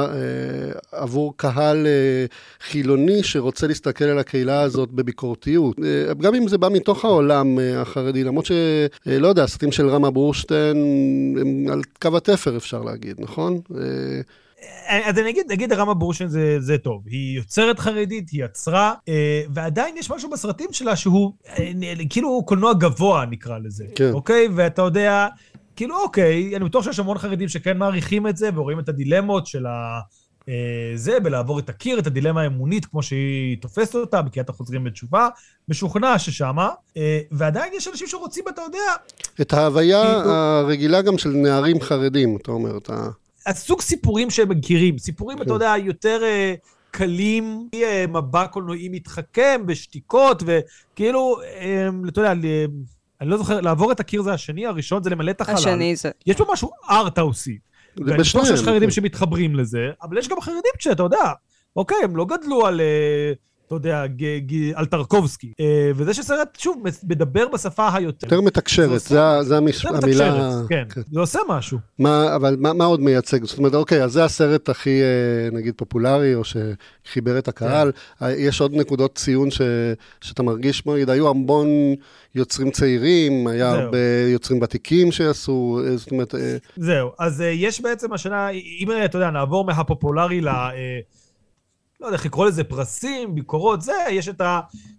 [0.93, 2.27] עבור קהל אה,
[2.61, 5.77] חילוני שרוצה להסתכל על הקהילה הזאת בביקורתיות.
[5.85, 8.57] אה, גם אם זה בא מתוך העולם אה, החרדי, למרות שלא
[9.09, 10.77] אה, יודע, הסרטים של רמה בורשטיין
[11.41, 13.61] הם על קו התפר אפשר להגיד, נכון?
[13.77, 14.21] אה,
[14.89, 17.03] אז אני אגיד, נגיד הרמה בורשן זה, זה טוב.
[17.07, 21.73] היא יוצרת חרדית, היא יצרה, אה, ועדיין יש משהו בסרטים שלה שהוא אה,
[22.11, 23.85] כאילו קולנוע גבוה, נקרא לזה.
[23.95, 24.11] כן.
[24.13, 24.49] אוקיי?
[24.55, 25.27] ואתה יודע,
[25.77, 29.67] כאילו, אוקיי, אני בטוח שיש המון חרדים שכן מעריכים את זה, ורואים את הדילמות של
[29.67, 30.01] ה...
[30.49, 35.29] אה, זה, בלעבור את הקיר, את הדילמה האמונית, כמו שהיא תופסת אותה, בקריאת החוזרים בתשובה,
[35.69, 38.79] משוכנע ששמה, אה, ועדיין יש אנשים שרוצים, אתה יודע...
[39.41, 40.35] את ההוויה כאילו...
[40.35, 43.09] הרגילה גם של נערים חרדים, אתה אומר, אתה...
[43.47, 45.51] הסוג סיפורים שהם מכירים, סיפורים, אתה כן.
[45.51, 47.69] יודע, יותר uh, קלים,
[48.09, 51.37] מבע קולנועי מתחכם בשתיקות, וכאילו,
[52.09, 52.33] אתה יודע,
[53.21, 55.55] אני לא זוכר, לעבור את הקיר זה השני, הראשון זה למלא את החלל.
[55.55, 56.11] השני זה...
[56.27, 57.59] יש פה משהו ארטהאוסי.
[57.97, 61.33] ואני בטוח שיש חרדים שמתחברים לזה, אבל יש גם חרדים שאתה יודע,
[61.77, 62.81] אוקיי, הם לא גדלו על...
[63.67, 64.05] אתה יודע,
[64.75, 65.53] על טרקובסקי.
[65.61, 68.27] אה, וזה שסרט, שוב, מדבר בשפה היותר...
[68.27, 70.61] יותר מתקשרת, זה המילה...
[70.69, 71.79] כן, כן, זה עושה משהו.
[72.37, 73.45] אבל מה עוד מייצג?
[73.45, 77.93] זאת אומרת, אוקיי, אז זה הסרט הכי, אה, נגיד, פופולרי, או שחיבר את הקהל.
[77.93, 78.25] כן.
[78.25, 79.49] אה, יש עוד נקודות ציון
[80.21, 81.69] שאתה מרגיש, נגיד, היו המון
[82.35, 83.99] יוצרים צעירים, היה הרבה
[84.33, 86.35] יוצרים ותיקים שעשו, זאת אומרת...
[86.77, 90.49] זהו, אז יש בעצם השנה, אם אתה יודע, נעבור מהפופולרי ל...
[92.05, 94.43] לא יודע איך לקרוא לזה, פרסים, ביקורות, זה, יש את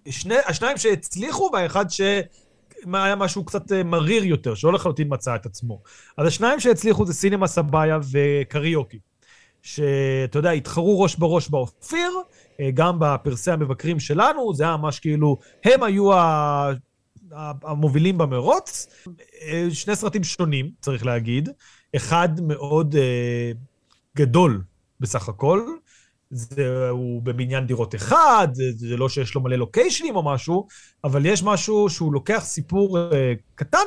[0.05, 2.01] השני, השניים שהצליחו והאחד ש...
[2.93, 5.81] היה משהו קצת אה, מריר יותר, שלא לחלוטין מצא את עצמו.
[6.17, 8.99] אז השניים שהצליחו זה סינמה סבאיה וקריוקי,
[9.61, 12.11] שאתה יודע, התחרו ראש בראש באופיר,
[12.59, 16.09] אה, גם בפרסי המבקרים שלנו, זה היה ממש כאילו, הם היו
[17.63, 18.87] המובילים במרוץ.
[19.41, 21.49] אה, שני סרטים שונים, צריך להגיד.
[21.95, 22.95] אחד מאוד
[24.17, 24.61] גדול
[24.99, 25.61] בסך הכל,
[26.31, 30.67] זה, הוא בבניין דירות אחד, זה, זה לא שיש לו מלא לוקיישנים או משהו,
[31.03, 33.11] אבל יש משהו שהוא לוקח סיפור uh,
[33.55, 33.85] קטן,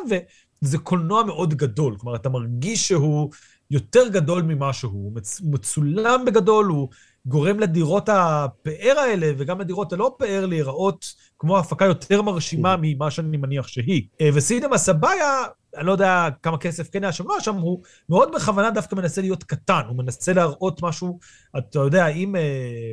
[0.62, 1.96] וזה קולנוע מאוד גדול.
[1.98, 3.30] כלומר, אתה מרגיש שהוא
[3.70, 4.92] יותר גדול ממה שהוא.
[4.92, 6.88] הוא מצ, מצולם בגדול, הוא
[7.28, 13.36] גורם לדירות הפאר האלה, וגם לדירות הלא פאר להיראות כמו הפקה יותר מרשימה ממה שאני
[13.36, 14.02] מניח שהיא.
[14.12, 15.44] Uh, וסינמה סבאיה,
[15.76, 19.20] אני לא יודע כמה כסף כן היה שם, לא שם, הוא מאוד בכוונה דווקא מנסה
[19.20, 21.18] להיות קטן, הוא מנסה להראות משהו,
[21.58, 22.36] אתה יודע, אם...
[22.36, 22.90] אה,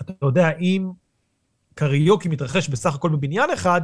[0.00, 0.90] אתה יודע, אם
[1.74, 3.80] קריוקי מתרחש בסך הכל בבניין אחד,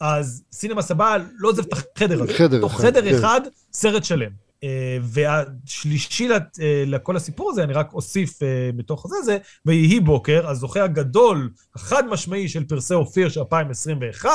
[0.00, 2.34] אז סינמה סבא לא עוזב את החדר הזה.
[2.34, 2.60] חדר אחד.
[2.60, 3.18] תוך חדר כן.
[3.18, 3.40] אחד,
[3.72, 4.45] סרט שלם.
[4.64, 6.38] אה, והשלישי אה,
[6.86, 8.38] לכל הסיפור הזה, אני רק אוסיף
[8.74, 14.30] מתוך זה, זה ויהי בוקר, הזוכה הגדול, החד משמעי של פרסי אופיר של 2021,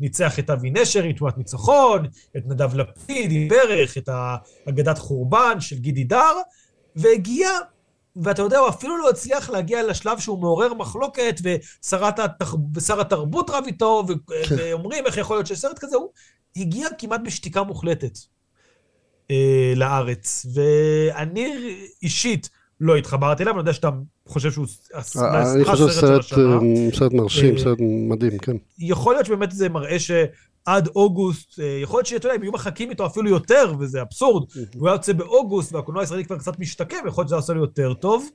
[0.00, 2.06] ניצח את אבי נשר עם תמונת ניצחון,
[2.36, 4.08] את נדב לפיד עם ברך, את
[4.68, 6.34] אגדת חורבן של גידי דר,
[6.96, 7.48] והגיע
[8.16, 11.40] ואתה יודע, הוא אפילו לא הצליח להגיע לשלב שהוא מעורר מחלוקת,
[12.02, 12.54] התח...
[12.74, 14.12] ושר התרבות רב איתו, ו...
[14.26, 14.54] כן.
[14.58, 16.10] ואומרים איך יכול להיות שסרט כזה, הוא
[16.56, 18.18] הגיע כמעט בשתיקה מוחלטת.
[19.30, 20.46] אה, לארץ.
[20.54, 23.90] ואני אישית לא התחברתי אליו, אני יודע שאתה
[24.28, 24.66] חושב שהוא...
[24.94, 26.22] אה, אני חושב סרט,
[26.94, 28.56] סרט מרשים, סרט מדהים, כן.
[28.78, 30.10] יכול להיות שבאמת זה מראה ש...
[30.64, 34.44] עד אוגוסט, אה, יכול להיות שאתה יודע, הם יהיו מחכים איתו אפילו יותר, וזה אבסורד.
[34.74, 37.94] הוא היה יוצא באוגוסט, והקולנוע הישראלי כבר קצת משתקם, יכול להיות שזה עושה לו יותר
[37.94, 38.28] טוב,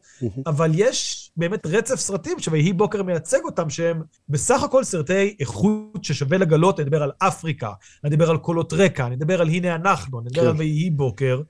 [0.45, 6.37] אבל יש באמת רצף סרטים שויהי בוקר מייצג אותם, שהם בסך הכל סרטי איכות ששווה
[6.37, 7.71] לגלות, אני אדבר על אפריקה,
[8.03, 10.59] אני אדבר על קולות רקע, אני אדבר על הנה אנחנו, אני אדבר על כן.
[10.59, 11.43] ויהי בוקר, אה,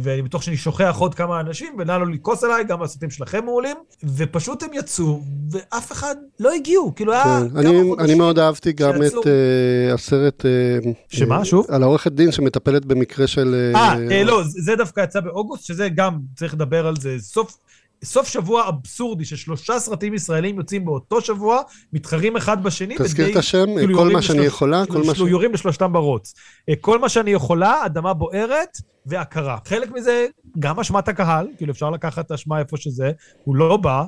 [0.00, 3.76] ואני בטוח שאני שוכח עוד כמה אנשים, ונא לא לכעוס עליי, גם הסרטים שלכם מעולים,
[4.16, 8.00] ופשוט הם יצאו, ואף אחד לא הגיעו, כאילו היה כן, כמה אני, חודשים.
[8.00, 9.02] אני מאוד אהבתי גם.
[9.02, 10.44] את uh, הסרט...
[10.82, 11.66] Uh, שמה, שוב?
[11.68, 13.72] על העורכת דין שמטפלת במקרה של...
[13.74, 17.56] אה, לא, זה דווקא יצא באוגוסט, שזה גם, צריך לדבר על זה, סוף...
[18.04, 21.60] סוף שבוע אבסורדי ששלושה סרטים ישראלים יוצאים באותו שבוע,
[21.92, 22.96] מתחרים אחד בשני.
[22.98, 25.18] תזכיר את השם, כאילו כל מה שאני יכולה, כל מה ש...
[25.18, 26.34] יורים לשלושתם ברוץ.
[26.80, 29.58] כל מה שאני יכולה, אדמה בוערת, והכרה.
[29.64, 30.26] חלק מזה,
[30.58, 33.10] גם אשמת הקהל, כאילו אפשר לקחת אשמה איפה שזה,
[33.44, 34.04] הוא לא בא,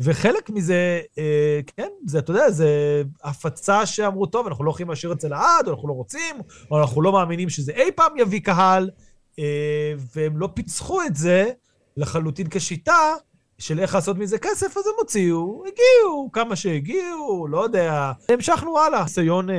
[0.00, 5.12] וחלק מזה, אה, כן, זה, אתה יודע, זה הפצה שאמרו, טוב, אנחנו לא יכולים להשאיר
[5.12, 6.36] את זה לעד, או אנחנו לא רוצים,
[6.70, 8.90] או אנחנו לא מאמינים שזה אי פעם יביא קהל,
[9.38, 11.50] אה, והם לא פיצחו את זה
[11.96, 13.14] לחלוטין כשיטה
[13.62, 18.12] של איך לעשות מזה כסף, אז הם הוציאו, הגיעו, כמה שהגיעו, לא יודע.
[18.28, 19.02] המשכנו הלאה.
[19.02, 19.56] ניסיון אה,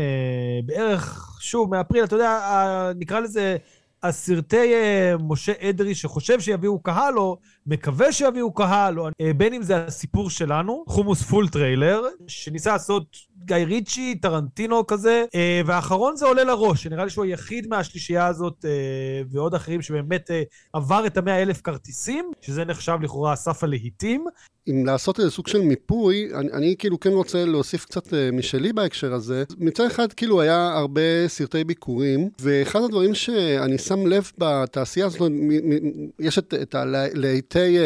[0.65, 3.57] בערך, שוב, מאפריל, אתה יודע, אה, נקרא לזה...
[4.03, 9.61] הסרטי אה, משה אדרי שחושב שיביאו קהל, או מקווה שיביאו קהל, או אה, בין אם
[9.61, 16.25] זה הסיפור שלנו, חומוס פול טרייל, שניסה לעשות גיא ריצ'י, טרנטינו כזה, אה, והאחרון זה
[16.25, 20.33] עולה לראש, שנראה לי שהוא היחיד מהשלישייה הזאת, אה, ועוד אחרים שבאמת אה,
[20.73, 24.25] עבר את המאה אלף כרטיסים, שזה נחשב לכאורה אסף הלהיטים.
[24.67, 29.13] אם לעשות איזה סוג של מיפוי, אני, אני כאילו כן רוצה להוסיף קצת משלי בהקשר
[29.13, 29.43] הזה.
[29.57, 35.31] מצד אחד כאילו היה הרבה סרטי ביקורים, ואחד הדברים שאני שם לב בתעשייה הזאת,
[36.19, 37.77] יש את, את הלהיטי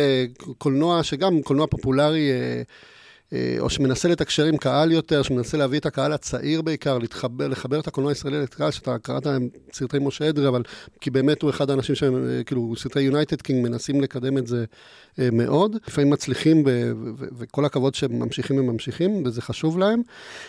[0.58, 2.62] קולנוע, שגם קולנוע פופולרי, אה,
[3.60, 7.88] או שמנסה לתקשר עם קהל יותר, שמנסה להביא את הקהל הצעיר בעיקר, להתחבר, לחבר את
[7.88, 10.62] הקולנוע הישראלי לקהל, שאתה קראת להם סרטי משה אדרי, אבל
[11.02, 14.66] כי באמת הוא אחד האנשים שהם, אה, כאילו, סרטי United King מנסים לקדם את זה
[15.20, 15.76] אה, מאוד.
[15.88, 16.64] לפעמים מצליחים,
[17.38, 20.02] וכל הכבוד שהם ממשיכים וממשיכים, וזה חשוב להם.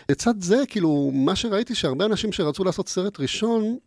[0.09, 3.79] לצד זה, כאילו, מה שראיתי, שהרבה אנשים שרצו לעשות סרט ראשון, אה,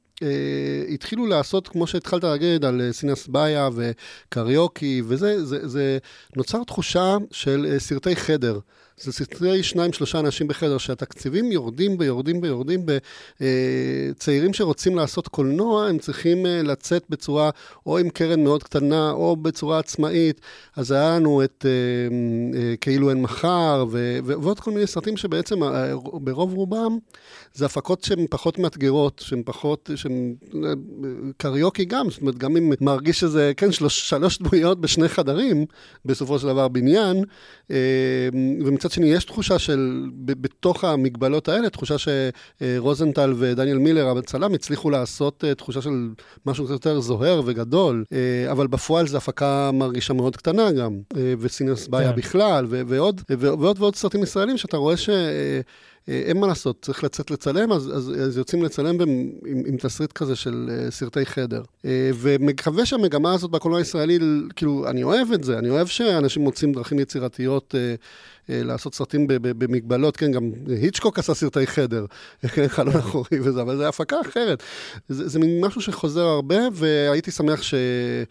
[0.93, 5.97] התחילו לעשות, כמו שהתחלת להגיד, על אה, סינמה סבאיא וקריוקי, וזה, זה, זה
[6.35, 8.59] נוצר תחושה של אה, סרטי חדר.
[9.03, 15.87] זה סרטי שניים, שלושה אנשים בחדר, שהתקציבים יורדים ויורדים ויורדים בצעירים אה, שרוצים לעשות קולנוע,
[15.87, 17.49] הם צריכים אה, לצאת בצורה,
[17.85, 20.41] או עם קרן מאוד קטנה, או בצורה עצמאית.
[20.75, 23.85] אז היה לנו את אה, כאילו אין מחר,
[24.23, 25.59] ועוד כל מיני סרטים שבעצם
[26.13, 26.97] ברוב רובם
[27.53, 30.35] זה הפקות שהן פחות מאתגרות, שהן פחות, שהן
[31.37, 35.65] קריוקי גם, זאת אומרת, גם אם מרגיש שזה, כן, שלוש, שלוש דמויות בשני חדרים,
[36.05, 37.23] בסופו של דבר בניין,
[38.65, 45.43] ומצד שני יש תחושה של, בתוך המגבלות האלה, תחושה שרוזנטל ודניאל מילר, הצלם, הצליחו לעשות
[45.57, 46.09] תחושה של
[46.45, 48.03] משהו קצת יותר זוהר וגדול,
[48.51, 50.99] אבל בפועל זו הפקה מרגישה מאוד קטנה גם,
[51.39, 52.17] וסינוס בעיה כן.
[52.17, 55.09] בכלל, ועוד, ועוד ועוד סרטים ישראלים שאתה רואה ש...
[56.09, 59.77] אה, אין מה לעשות, צריך לצאת לצלם, אז, אז, אז יוצאים לצלם עם, עם, עם
[59.77, 61.61] תסריט כזה של uh, סרטי חדר.
[61.61, 61.85] Uh,
[62.15, 64.19] ומקווה שהמגמה הזאת בקולנוע הישראלי,
[64.55, 67.75] כאילו, אני אוהב את זה, אני אוהב שאנשים מוצאים דרכים יצירתיות
[68.49, 72.05] אה, לעשות סרטים במגבלות, כן, גם היצ'קוק עשה סרטי חדר,
[72.53, 74.63] כן, חלון אחורי וזה, אבל זו הפקה אחרת.
[75.09, 77.61] זה, זה מין משהו שחוזר הרבה, והייתי שמח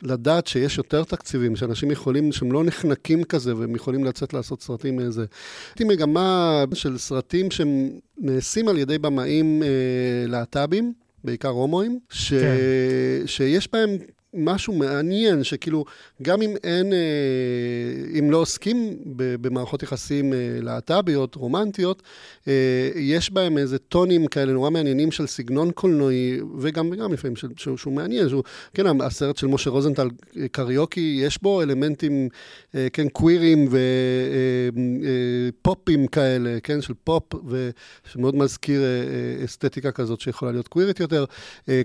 [0.02, 5.00] לדעת שיש יותר תקציבים, שאנשים יכולים, שהם לא נחנקים כזה, והם יכולים לצאת לעשות סרטים
[5.00, 5.24] איזה.
[5.68, 9.68] הייתי מגמה של סרטים שהם נעשים על ידי במאים אה,
[10.26, 10.92] להט"בים.
[11.24, 12.34] בעיקר הומואים, ש...
[12.34, 12.56] כן.
[13.26, 13.90] שיש בהם
[14.34, 15.84] משהו מעניין, שכאילו,
[16.22, 22.02] גם אם אין, אה, אם לא עוסקים במערכות יחסים אה, להט"ביות, רומנטיות,
[22.48, 22.52] אה,
[22.94, 27.76] יש בהם איזה טונים כאלה נורא מעניינים של סגנון קולנועי, וגם, וגם לפעמים של, שהוא,
[27.76, 28.42] שהוא מעניין, שהוא,
[28.74, 30.08] כן, הסרט של משה רוזנטל,
[30.52, 32.28] קריוקי, יש בו אלמנטים,
[32.92, 33.68] כן, קווירים
[35.62, 37.22] ופופים כאלה, כן, של פופ,
[38.04, 38.82] ושמאוד מזכיר
[39.44, 41.24] אסתטיקה כזאת שיכולה להיות קווירית יותר.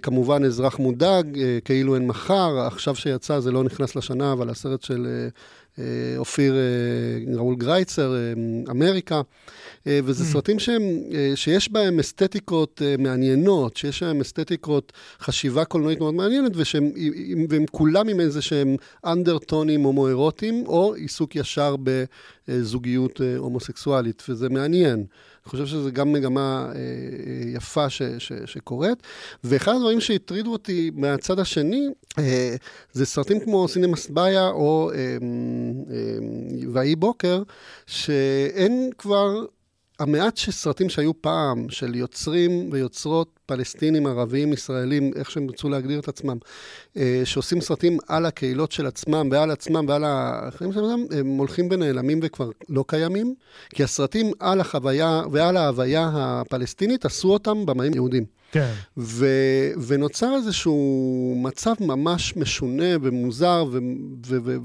[0.02, 2.35] כמובן, אזרח מודאג, כאילו אין מחר.
[2.36, 5.28] מחר, עכשיו שיצא, זה לא נכנס לשנה, אבל הסרט של אה,
[5.84, 8.14] אה, אופיר, אה, ראול גרייצר,
[8.70, 9.22] אמריקה,
[9.86, 10.28] וזה mm.
[10.28, 10.82] סרטים שהם,
[11.36, 16.92] שיש בהם אסתטיקות מעניינות, שיש בהם אסתטיקות, חשיבה קולנועית מאוד מעניינת, ושהם,
[17.50, 21.76] והם כולם עם איזה שהם אנדרטונים הומואירוטיים, או עיסוק ישר
[22.48, 25.06] בזוגיות הומוסקסואלית, וזה מעניין.
[25.46, 26.82] אני חושב שזו גם מגמה אה, אה,
[27.54, 28.98] יפה ש, ש, שקורית.
[29.44, 31.88] ואחד הדברים שהטרידו אותי מהצד השני,
[32.20, 32.56] אה,
[32.94, 34.92] זה סרטים כמו סינמאס באיה או
[36.74, 37.44] ואי בוקר,
[37.86, 39.46] שאין כבר...
[40.00, 46.08] המעט סרטים שהיו פעם, של יוצרים ויוצרות פלסטינים, ערבים, ישראלים, איך שהם רצו להגדיר את
[46.08, 46.38] עצמם,
[46.98, 52.20] אה, שעושים סרטים על הקהילות של עצמם ועל עצמם ועל החיים שלהם, הם הולכים ונעלמים
[52.24, 53.36] וכבר לא קיימים,
[53.70, 58.26] כי הסרטים על החוויה ועל ההוויה הפלסטינית עשו אותם במאים יהודים.
[58.52, 58.72] כן.
[58.98, 63.66] ו- ונוצר איזשהו מצב ממש משונה ומוזר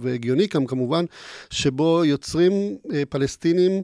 [0.01, 1.05] והגיוני גם כמובן,
[1.51, 3.83] שבו יוצרים אה, פלסטינים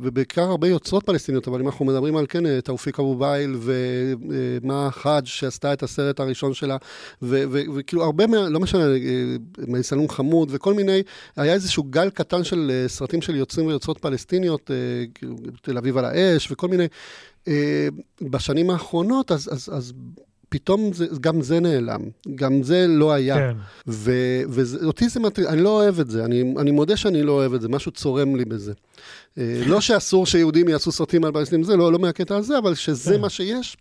[0.00, 4.90] ובעיקר הרבה יוצרות פלסטיניות, אבל אם אנחנו מדברים על, כן, אה, תאופיק אבו בייל ומה
[4.90, 6.76] חאג' שעשתה את הסרט הראשון שלה,
[7.22, 11.02] וכאילו הרבה, מה, לא משנה, אה, מייסלום חמוד וכל מיני,
[11.36, 14.70] היה איזשהו גל קטן של סרטים של יוצרים ויוצרות פלסטיניות,
[15.14, 16.86] כאילו, תל אביב על האש וכל מיני.
[18.22, 19.92] בשנים האחרונות, אז, אז, אז
[20.50, 22.00] פתאום זה, גם זה נעלם,
[22.34, 23.36] גם זה לא היה.
[23.36, 23.56] כן.
[23.86, 27.60] ואותי זה מטריד, אני לא אוהב את זה, אני, אני מודה שאני לא אוהב את
[27.60, 28.72] זה, משהו צורם לי בזה.
[29.38, 33.14] אה, לא שאסור שיהודים יעשו סרטים על פלסטינים, זה לא, לא מהקטע הזה, אבל שזה
[33.14, 33.20] כן.
[33.20, 33.76] מה שיש.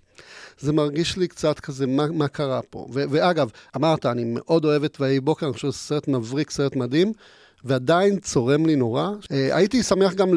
[0.60, 2.88] זה מרגיש לי קצת כזה, מה, מה קרה פה?
[2.94, 6.76] ו- ואגב, אמרת, אני מאוד אוהב את ויהי בוקר, אני חושב שזה סרט מבריק, סרט
[6.76, 7.14] מדהים.
[7.64, 9.10] ועדיין צורם לי נורא.
[9.32, 10.30] אה, הייתי שמח גם.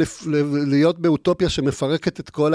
[0.66, 2.52] להיות באוטופיה שמפרקת את כל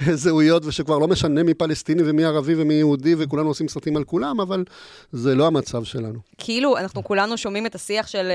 [0.00, 4.40] הזהויות, ושכבר לא משנה מי פלסטיני ומי ערבי ומי יהודי, וכולנו עושים סרטים על כולם,
[4.40, 4.64] אבל
[5.12, 6.18] זה לא המצב שלנו.
[6.38, 8.30] כאילו, אנחנו כולנו שומעים את השיח של...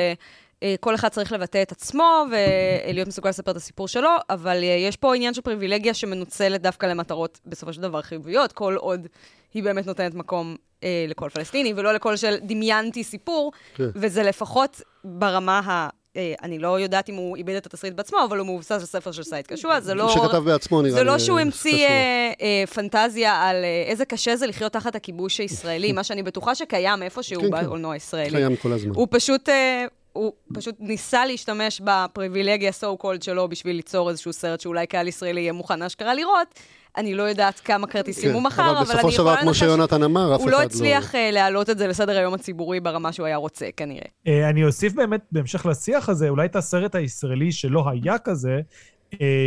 [0.63, 4.63] אה, אה, כל אחד צריך לבטא את עצמו ולהיות מסוגל לספר את הסיפור שלו, אבל
[4.63, 9.07] יש פה עניין של פריבילגיה שמנוצלת דווקא למטרות בסופו של דבר חיוביות, כל עוד
[9.53, 13.89] היא באמת נותנת מקום אה, לכל פלסטיני, ולא לכל של דמיינתי סיפור, כן.
[13.95, 15.89] וזה לפחות ברמה ה...
[16.17, 19.11] אה, אני לא יודעת אם הוא איבד את התסריט בעצמו, אבל הוא מבוסס על ספר
[19.11, 20.09] של סייד קשוע, זה לא...
[20.09, 20.99] שכתב בעצמו, נראה לי.
[20.99, 25.37] זה לא שהוא המציא אה, אה, פנטזיה על אה, איזה קשה זה לחיות תחת הכיבוש
[25.37, 27.65] הישראלי, מה שאני בטוחה שקיים איפשהו כן, כן.
[27.65, 28.29] בקולנוע הישראלי.
[28.29, 28.91] קיים כל הזמן.
[28.95, 29.49] הוא פשוט...
[29.49, 35.07] אה, הוא פשוט ניסה להשתמש בפריבילגיה so called שלו בשביל ליצור איזשהו סרט שאולי קהל
[35.07, 36.59] ישראלי יהיה מוכן אשכרה לראות,
[36.97, 39.01] אני לא יודעת כמה כרטיסים כן, הוא מכר, אבל, אבל אני יכולה לנחש...
[39.01, 40.55] אבל בסופו של דבר, כמו שיונתן אמר, אף אחד לא...
[40.55, 41.29] הוא לא הצליח לא...
[41.29, 44.05] להעלות את זה לסדר היום הציבורי ברמה שהוא היה רוצה, כנראה.
[44.27, 48.61] אה, אני אוסיף באמת, בהמשך לשיח הזה, אולי את הסרט הישראלי שלא היה כזה,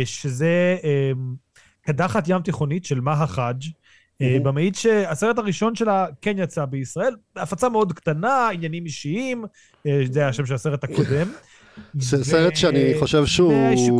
[0.05, 0.77] שזה
[1.81, 3.61] קדחת ים תיכונית של מהא חאג',
[4.23, 4.43] Mm-hmm.
[4.43, 9.45] במאית שהסרט הראשון שלה כן יצא בישראל, הפצה מאוד קטנה, עניינים אישיים,
[9.83, 11.27] זה היה השם של הסרט הקודם.
[11.99, 13.53] זה סרט שאני חושב שהוא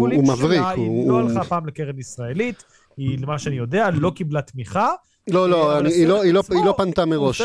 [0.10, 0.62] מבריק.
[0.76, 2.64] היא לא הלכה פעם לקרן ישראלית,
[2.98, 4.90] היא, למה שאני יודע, לא קיבלה תמיכה.
[5.28, 7.42] לא, לא, אה, היא לא, לא, לא פנתה מראש.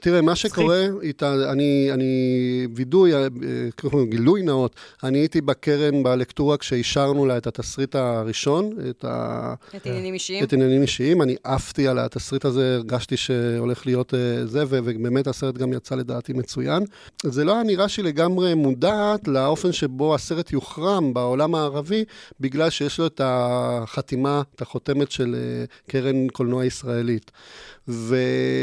[0.00, 0.86] תראה, מה שקורה,
[1.22, 3.26] אני, אני וידוי, אה,
[4.08, 9.54] גילוי נאות, אני הייתי בקרן בלקטורה כשאישרנו לה את התסריט הראשון, את ה...
[9.76, 10.44] את עניינים אישיים.
[10.44, 15.54] את עניינים אישיים, אני עפתי על התסריט הזה, הרגשתי שהולך להיות אה, זה, ובאמת הסרט
[15.54, 16.84] גם יצא לדעתי מצוין.
[17.22, 22.04] זה לא היה נראה שהיא לגמרי מודעת לאופן שבו הסרט יוחרם בעולם הערבי,
[22.40, 25.36] בגלל שיש לו את החתימה, את החותמת של
[25.86, 26.64] קרן קולנוע
[27.14, 27.30] ישראלית.
[27.88, 28.16] ו,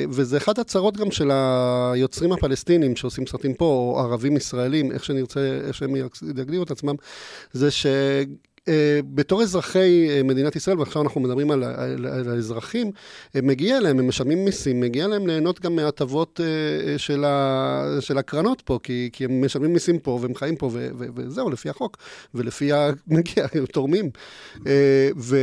[0.09, 5.59] וזה אחת הצרות גם של היוצרים הפלסטינים שעושים סרטים פה, או ערבים ישראלים, איך שנרצה,
[5.67, 6.95] איך שהם יגדירו את עצמם,
[7.53, 7.85] זה ש...
[8.67, 12.91] אה, בתור אזרחי אה, מדינת ישראל, ועכשיו אנחנו מדברים על, על, על האזרחים,
[13.35, 16.39] אה, מגיע להם, הם משלמים מיסים, מגיע להם ליהנות גם מהטבות
[16.97, 17.25] של,
[17.99, 21.49] של הקרנות פה, כי, כי הם משלמים מיסים פה והם חיים פה, ו, ו, וזהו,
[21.49, 21.97] לפי החוק,
[22.35, 24.09] ולפי המגיע, הם תורמים.
[25.17, 25.37] ו,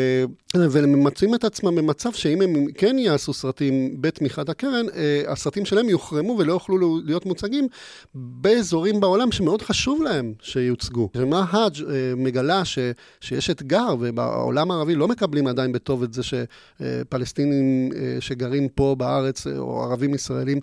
[0.55, 4.87] והם את עצמם במצב שאם הם כן יעשו סרטים בתמיכת הקרן,
[5.27, 7.69] הסרטים שלהם יוחרמו ולא יוכלו להיות מוצגים
[8.15, 11.09] באזורים בעולם שמאוד חשוב להם שיוצגו.
[11.15, 11.77] ומה האג'
[12.17, 12.79] מגלה ש...
[13.21, 19.47] שיש אתגר, ובעולם הערבי לא מקבלים עדיין בטוב את זה שפלסטינים אה, שגרים פה בארץ,
[19.47, 20.61] אה, או ערבים ישראלים,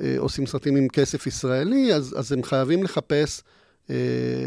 [0.00, 3.42] אה, עושים סרטים עם כסף ישראלי, אז, אז הם חייבים לחפש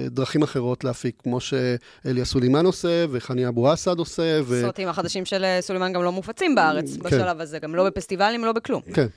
[0.08, 4.39] דרכים אחרות להפיק, כמו שאליה סולימן עושה, וחני אבו אסד עושה.
[4.45, 4.60] ו...
[4.60, 7.03] הסרטים החדשים של סולימן גם לא מופצים בארץ כן.
[7.03, 8.81] בשלב הזה, גם לא בפסטיבלים, לא בכלום.
[8.93, 9.08] כן.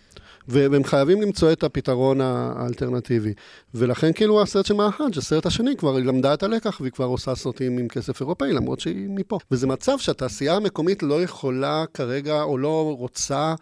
[0.49, 3.33] והם חייבים למצוא את הפתרון האלטרנטיבי.
[3.75, 7.35] ולכן כאילו הסרט של מהחאג', הסרט השני, כבר היא למדה את הלקח והיא כבר עושה
[7.35, 9.39] סרטים עם כסף אירופאי, למרות שהיא מפה.
[9.51, 13.55] וזה מצב שהתעשייה המקומית לא יכולה כרגע, או לא רוצה,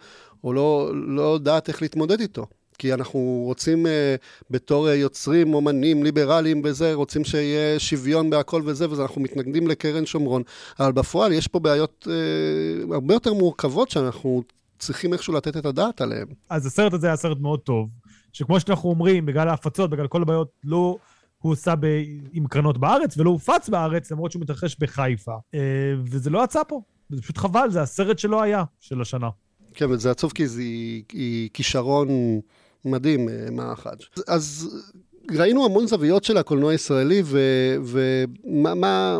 [0.43, 2.45] או לא, לא יודעת איך להתמודד איתו.
[2.79, 3.89] כי אנחנו רוצים uh,
[4.49, 10.43] בתור uh, יוצרים, אומנים, ליברליים וזה, רוצים שיהיה שוויון בהכל וזה, ואנחנו מתנגדים לקרן שומרון.
[10.79, 14.43] אבל בפועל יש פה בעיות uh, הרבה יותר מורכבות שאנחנו
[14.79, 16.27] צריכים איכשהו לתת את הדעת עליהם.
[16.49, 17.89] אז הסרט הזה היה סרט מאוד טוב,
[18.33, 20.97] שכמו שאנחנו אומרים, בגלל ההפצות, בגלל כל הבעיות, לא
[21.37, 21.85] הוא עושה ב...
[22.33, 25.35] עם קרנות בארץ, ולא הופץ בארץ, למרות שהוא מתרחש בחיפה.
[25.53, 25.59] אה,
[26.03, 26.81] וזה לא יצא פה.
[27.09, 29.29] זה פשוט חבל, זה הסרט שלא היה, של השנה.
[29.73, 32.07] כן, וזה עצוב כי זה היא כישרון
[32.85, 34.01] מדהים, אה, מה החאג'.
[34.27, 34.69] אז
[35.31, 37.23] ראינו המון זוויות של הקולנוע הישראלי,
[37.83, 38.75] ומה...
[38.75, 39.19] מה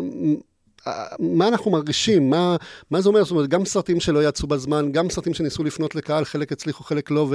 [1.48, 2.56] אנחנו מרגישים, מה,
[2.90, 6.24] מה זה אומר, זאת אומרת, גם סרטים שלא יצאו בזמן, גם סרטים שניסו לפנות לקהל,
[6.24, 7.28] חלק הצליחו, חלק לא,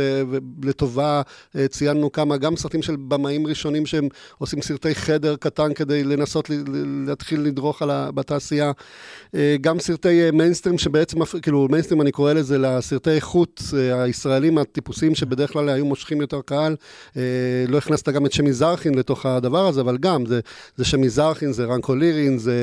[0.61, 1.21] ולטובה
[1.55, 6.49] אה, ציינו כמה, גם סרטים של במאים ראשונים שהם עושים סרטי חדר קטן כדי לנסות
[7.07, 8.71] להתחיל לדרוך על בתעשייה,
[9.35, 13.61] אה, גם סרטי מיינסטרים אה, שבעצם, כאילו מיינסטרים אני קורא לזה לסרטי איכות
[13.93, 16.75] הישראלים הטיפוסיים שבדרך כלל היו מושכים יותר קהל,
[17.67, 20.39] לא הכנסת גם את שמי זרחין לתוך הדבר הזה, אבל גם, זה,
[20.75, 22.53] זה שמי זרחין, זה ערן קולירין, זה...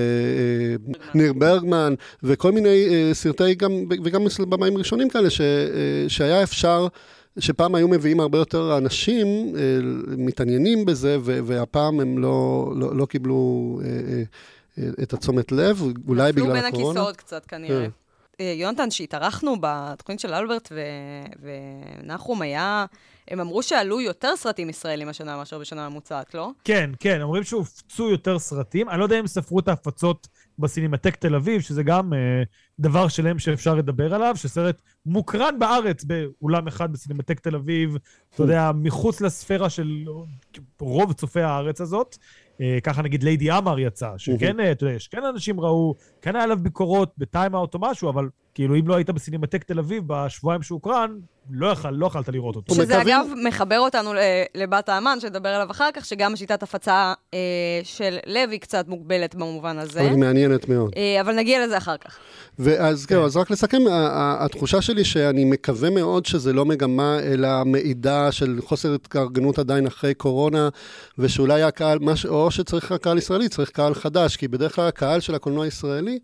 [1.15, 3.73] ניר ברגמן, וכל מיני אה, סרטי, גם,
[4.05, 5.43] וגם במאים ראשונים כאלה, ש, אה,
[6.09, 6.87] שהיה אפשר...
[7.39, 9.59] שפעם היו מביאים הרבה יותר אנשים, uh,
[10.19, 13.81] מתעניינים בזה, והפעם הם לא, לא, לא קיבלו
[15.03, 16.69] את התשומת לב, אולי בגלל הקורונה.
[16.69, 17.87] נפלו בין הכיסאות קצת כנראה.
[17.87, 18.43] Yeah.
[18.43, 20.73] יונתן, שהתארחנו בתוכנית של אלברט
[22.03, 22.87] ונחום, היה...
[23.29, 26.51] הם אמרו שעלו יותר סרטים ישראלים השנה מאשר בשנה ממוצעת, לא?
[26.65, 28.89] כן, כן, אומרים שהופצו יותר סרטים.
[28.89, 30.29] אני לא יודע אם ספרו את ההפצות
[30.61, 32.43] בסינמטק תל אביב, שזה גם אה,
[32.79, 37.97] דבר שלם שאפשר לדבר עליו, שסרט מוקרן בארץ באולם אחד בסינמטק תל אביב,
[38.35, 40.05] אתה יודע, מחוץ לספירה של
[40.81, 42.17] רוב צופי הארץ הזאת.
[42.61, 46.37] אה, ככה נגיד ליידי אמר יצא, שכן, אה, אתה יודע, יש כן אנשים ראו, כן
[46.37, 50.05] היה עליו ביקורות בטיים אאוט או משהו, אבל כאילו אם לא היית בסינמטק תל אביב
[50.07, 51.11] בשבועיים שהוקרן,
[51.53, 52.75] לא, יכול, לא יכלת לראות אותו.
[52.75, 53.17] שזה מקווים...
[53.17, 54.13] אגב מחבר אותנו
[54.55, 57.39] לבת האמן, שנדבר עליו אחר כך, שגם שיטת הפצה אה,
[57.85, 60.01] של לוי קצת מוגבלת במובן הזה.
[60.01, 60.93] אבל מעניינת מאוד.
[60.97, 62.19] אה, אבל נגיע לזה אחר כך.
[62.59, 63.83] ואז כן, אז רק לסכם,
[64.41, 70.15] התחושה שלי שאני מקווה מאוד שזה לא מגמה, אלא מעידה של חוסר התארגנות עדיין אחרי
[70.15, 70.69] קורונה,
[71.19, 75.65] ושאולי הקהל, או שצריך הקהל ישראלי, צריך קהל חדש, כי בדרך כלל הקהל של הקולנוע
[75.65, 76.19] הישראלי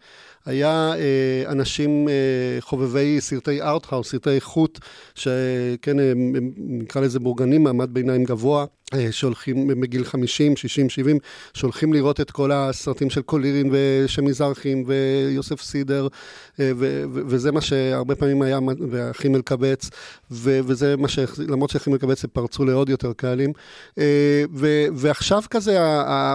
[0.46, 2.14] היה אה, אנשים אה,
[2.60, 4.78] חובבי סרטי ארטהאוס, סרטי איכות,
[5.16, 5.96] שכן,
[6.56, 8.64] נקרא לזה בורגנים, מעמד ביניים גבוה.
[8.94, 11.18] אה, שהולכים בגיל 50, 60, 70,
[11.54, 16.08] שהולכים לראות את כל הסרטים של קולירין ושמי זרחים ויוסף סידר,
[16.60, 18.58] אה, ו- ו- וזה מה שהרבה פעמים היה,
[18.90, 19.90] והאחים אלקבץ,
[20.30, 21.18] ו- וזה מה ש...
[21.48, 23.52] למרות שהאחים אלקבץ פרצו לעוד יותר קהלים.
[23.98, 25.78] אה, ו- ועכשיו כזה,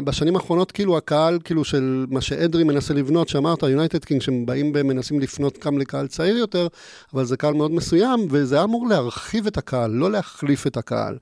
[0.03, 4.71] בשנים האחרונות, כאילו הקהל, כאילו של מה שאדרי מנסה לבנות, שאמרת, יונייטד קינג, שהם באים
[4.75, 6.67] ומנסים לפנות גם לקהל צעיר יותר,
[7.13, 11.17] אבל זה קהל מאוד מסוים, וזה אמור להרחיב את הקהל, לא להחליף את הקהל.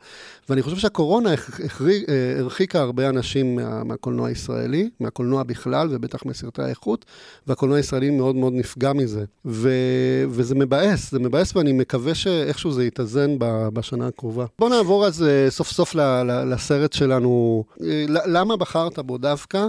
[0.50, 7.06] ואני חושב שהקורונה אה, הרחיקה הרבה אנשים מה, מהקולנוע הישראלי, מהקולנוע בכלל, ובטח מסרטי האיכות,
[7.48, 9.26] והקולנוע הישראלי מאוד מאוד נפגע מזה.
[9.46, 9.70] ו,
[10.30, 13.36] וזה מבאס, זה מבאס, ואני מקווה שאיכשהו זה יתאזן
[13.74, 14.46] בשנה הקרובה.
[14.60, 17.64] בוא נעבור אז אה, סוף סוף ל, ל, לסרט שלנו.
[17.84, 19.68] אה, למה בחרת בו דווקא?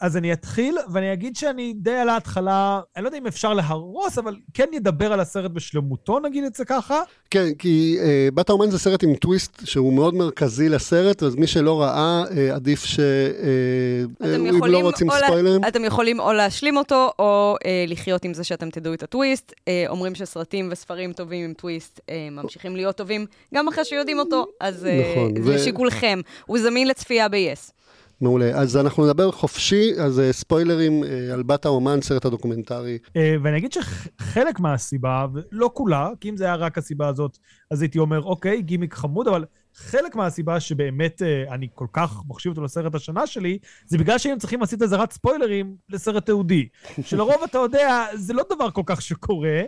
[0.00, 4.18] אז אני אתחיל, ואני אגיד שאני די על ההתחלה, אני לא יודע אם אפשר להרוס,
[4.18, 7.00] אבל כן ידבר על הסרט בשלמותו, נגיד את זה ככה.
[7.30, 7.98] כן, כי
[8.34, 12.54] בת האומן זה סרט עם טוויסט שהוא מאוד מרכזי לסרט, אז מי שלא ראה, אה,
[12.54, 13.00] עדיף ש...
[13.00, 15.60] אה, אם לא רוצים ספוילרים.
[15.68, 19.52] אתם יכולים או להשלים אותו, או אה, לחיות עם זה שאתם תדעו את הטוויסט.
[19.88, 25.42] אומרים שסרטים וספרים טובים עם טוויסט ממשיכים להיות טובים גם אחרי שיודעים אותו, אז נכון,
[25.42, 26.20] זה שיקולכם.
[26.46, 27.72] הוא זמין לצפייה ב-yes.
[28.20, 28.50] מעולה.
[28.60, 32.98] אז אנחנו נדבר חופשי, אז ספוילרים על בת האומן, סרט הדוקומנטרי.
[33.42, 37.38] ואני אגיד שחלק מהסיבה, ולא כולה, כי אם זה היה רק הסיבה הזאת,
[37.70, 39.44] אז הייתי אומר, אוקיי, גימיק חמוד, אבל
[39.74, 44.38] חלק מהסיבה שבאמת uh, אני כל כך מחשיב אותו לסרט השנה שלי, זה בגלל שהם
[44.38, 46.68] צריכים לעשות אזהרת ספוילרים לסרט תיעודי.
[47.02, 49.60] שלרוב אתה יודע, זה לא דבר כל כך שקורה,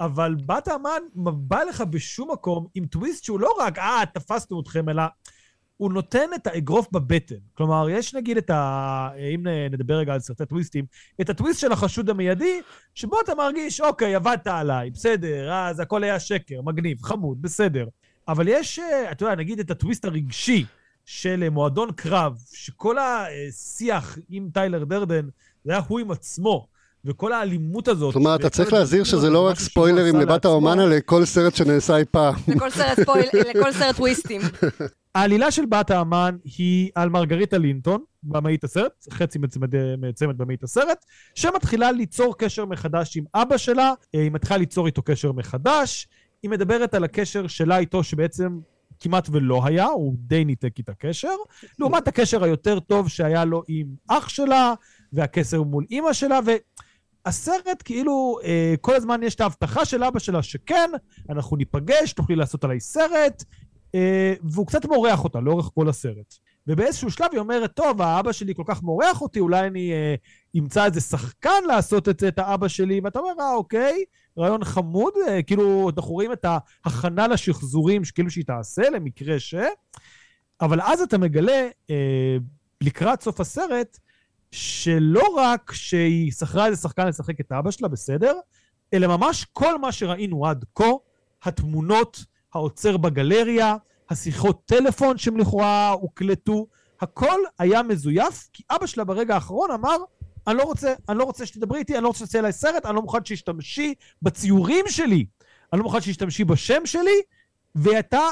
[0.00, 4.88] אבל בת האמן בא לך בשום מקום עם טוויסט שהוא לא רק, אה, תפסנו אתכם,
[4.88, 5.02] אלא
[5.76, 7.34] הוא נותן את האגרוף בבטן.
[7.54, 9.08] כלומר, יש נגיד את ה...
[9.34, 10.84] אם נדבר רגע על סרטי טוויסטים,
[11.20, 12.60] את הטוויסט של החשוד המיידי,
[12.94, 17.86] שבו אתה מרגיש, אוקיי, עבדת עליי, בסדר, אז הכל היה שקר, מגניב, חמוד, בסדר.
[18.28, 20.64] אבל יש, אה, אתה יודע, נגיד את הטוויסט הרגשי
[21.04, 25.28] של אה, מועדון קרב, שכל השיח עם טיילר דרדן,
[25.64, 26.66] זה היה הוא עם עצמו.
[27.04, 28.12] וכל האלימות הזאת...
[28.12, 32.04] זאת אומרת, אתה צריך להזהיר שזה לא רק ספוילרים לבת האומנה לכל סרט שנעשה אי
[32.10, 32.34] פעם.
[33.54, 34.40] לכל סרט טוויסטים.
[35.14, 41.04] העלילה של בת האמן היא על מרגריטה לינטון, במאית הסרט, חצי מצמד במאית הסרט,
[41.34, 46.08] שמתחילה ליצור קשר מחדש עם אבא שלה, אה, היא מתחילה ליצור איתו קשר מחדש,
[46.42, 48.58] היא מדברת על הקשר שלה איתו, שבעצם
[49.00, 51.34] כמעט ולא היה, הוא די ניתק איתה קשר,
[51.78, 54.74] לעומת הקשר היותר טוב שהיה לו עם אח שלה,
[55.12, 56.38] והקשר מול אימא שלה,
[57.24, 60.90] והסרט כאילו, אה, כל הזמן יש את ההבטחה של אבא שלה שכן,
[61.30, 63.44] אנחנו ניפגש, תוכלי לעשות עליי סרט,
[63.94, 66.34] אה, והוא קצת מורח אותה לאורך כל הסרט.
[66.66, 70.14] ובאיזשהו שלב היא אומרת, טוב, האבא שלי כל כך מורח אותי, אולי אני אה,
[70.58, 74.04] אמצא איזה שחקן לעשות את זה, את האבא שלי, ואתה אומר, אה, אוקיי,
[74.38, 76.46] רעיון חמוד, אה, כאילו, אנחנו רואים את
[76.84, 79.54] ההכנה לשחזורים, כאילו שהיא תעשה, למקרה ש...
[80.60, 82.36] אבל אז אתה מגלה, אה,
[82.80, 83.98] לקראת סוף הסרט,
[84.50, 88.32] שלא רק שהיא שכרה איזה שחקן לשחק את אבא שלה, בסדר,
[88.94, 90.84] אלא ממש כל מה שראינו עד כה,
[91.42, 92.24] התמונות,
[92.54, 93.76] העוצר בגלריה,
[94.10, 96.66] השיחות טלפון שהם לכאורה הוקלטו,
[97.00, 99.96] הכל היה מזויף, כי אבא שלה ברגע האחרון אמר,
[100.46, 102.94] אני לא רוצה, אני לא רוצה שתדברי איתי, אני לא רוצה שתעשי עליי סרט, אני
[102.94, 105.26] לא מוכן שישתמשי בציורים שלי,
[105.72, 107.20] אני לא מוכן שישתמשי בשם שלי,
[107.74, 108.22] והייתה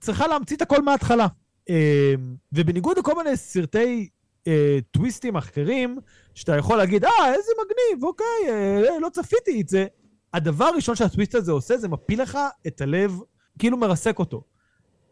[0.00, 1.26] צריכה להמציא את הכל מההתחלה.
[1.70, 2.14] אה,
[2.52, 4.08] ובניגוד לכל מיני סרטי
[4.46, 5.98] אה, טוויסטים אחרים,
[6.34, 9.86] שאתה יכול להגיד, אה, איזה מגניב, אוקיי, אה, לא צפיתי את זה.
[10.34, 13.18] הדבר הראשון שהטוויסט הזה עושה, זה מפיל לך את הלב,
[13.58, 14.42] כאילו מרסק אותו.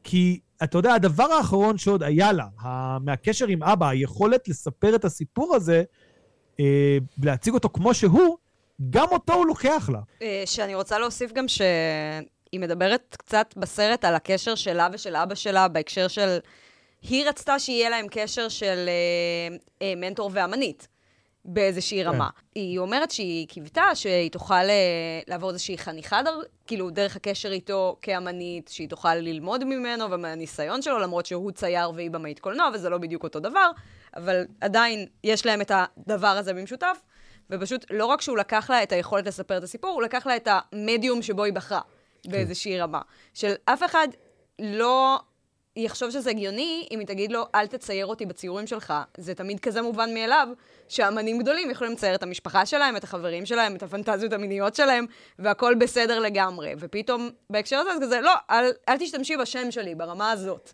[0.04, 2.46] כי אתה יודע, הדבר האחרון שעוד היה לה,
[3.00, 5.82] מהקשר עם אבא, היכולת לספר את הסיפור הזה,
[6.60, 8.36] אה, להציג אותו כמו שהוא,
[8.90, 10.00] גם אותו הוא לוקח לה.
[10.22, 15.68] אה, שאני רוצה להוסיף גם שהיא מדברת קצת בסרט על הקשר שלה ושל אבא שלה
[15.68, 16.38] בהקשר של...
[17.02, 20.88] היא רצתה שיהיה להם קשר של אה, אה, מנטור ואמנית.
[21.44, 22.08] באיזושהי כן.
[22.08, 22.28] רמה.
[22.54, 27.96] היא אומרת שהיא קיוותה שהיא תוכל אה, לעבור איזושהי חניכה, דר, כאילו, דרך הקשר איתו
[28.02, 32.98] כאמנית, שהיא תוכל ללמוד ממנו ומהניסיון שלו, למרות שהוא צייר והיא במאית קולנוע, וזה לא
[32.98, 33.70] בדיוק אותו דבר,
[34.16, 36.98] אבל עדיין יש להם את הדבר הזה במשותף,
[37.50, 40.48] ופשוט לא רק שהוא לקח לה את היכולת לספר את הסיפור, הוא לקח לה את
[40.50, 41.80] המדיום שבו היא בחרה,
[42.22, 42.30] כן.
[42.30, 43.00] באיזושהי רמה.
[43.34, 44.08] של אף אחד
[44.58, 45.20] לא
[45.76, 48.94] יחשוב שזה הגיוני אם היא תגיד לו, אל תצייר אותי בציורים שלך.
[49.16, 50.48] זה תמיד כזה מובן מאליו,
[50.88, 55.06] שאמנים גדולים יכולים לצייר את המשפחה שלהם, את החברים שלהם, את הפנטזיות המיניות שלהם,
[55.38, 56.74] והכל בסדר לגמרי.
[56.78, 60.72] ופתאום, בהקשר הזה, זה כזה, לא, אל, אל תשתמשי בשם שלי ברמה הזאת.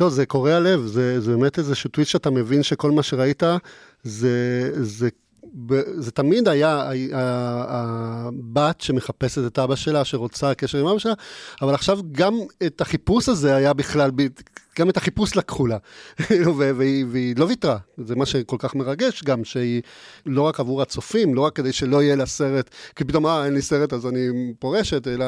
[0.00, 3.42] לא, זה קורע לב, זה, זה באמת איזשהו טוויט שאתה מבין שכל מה שראית
[4.02, 5.08] זה, זה
[5.96, 6.90] זה תמיד היה
[7.68, 11.12] הבת שמחפשת את אבא שלה, שרוצה קשר עם אבא שלה,
[11.62, 12.34] אבל עכשיו גם
[12.66, 14.10] את החיפוש הזה היה בכלל
[14.78, 15.76] גם את החיפוש לקחו לה,
[16.56, 17.78] והיא, והיא לא ויתרה.
[17.98, 19.82] זה מה שכל כך מרגש גם, שהיא
[20.26, 23.54] לא רק עבור הצופים, לא רק כדי שלא יהיה לה סרט, כי פתאום, אה, אין
[23.54, 25.24] לי סרט אז אני פורשת, אלא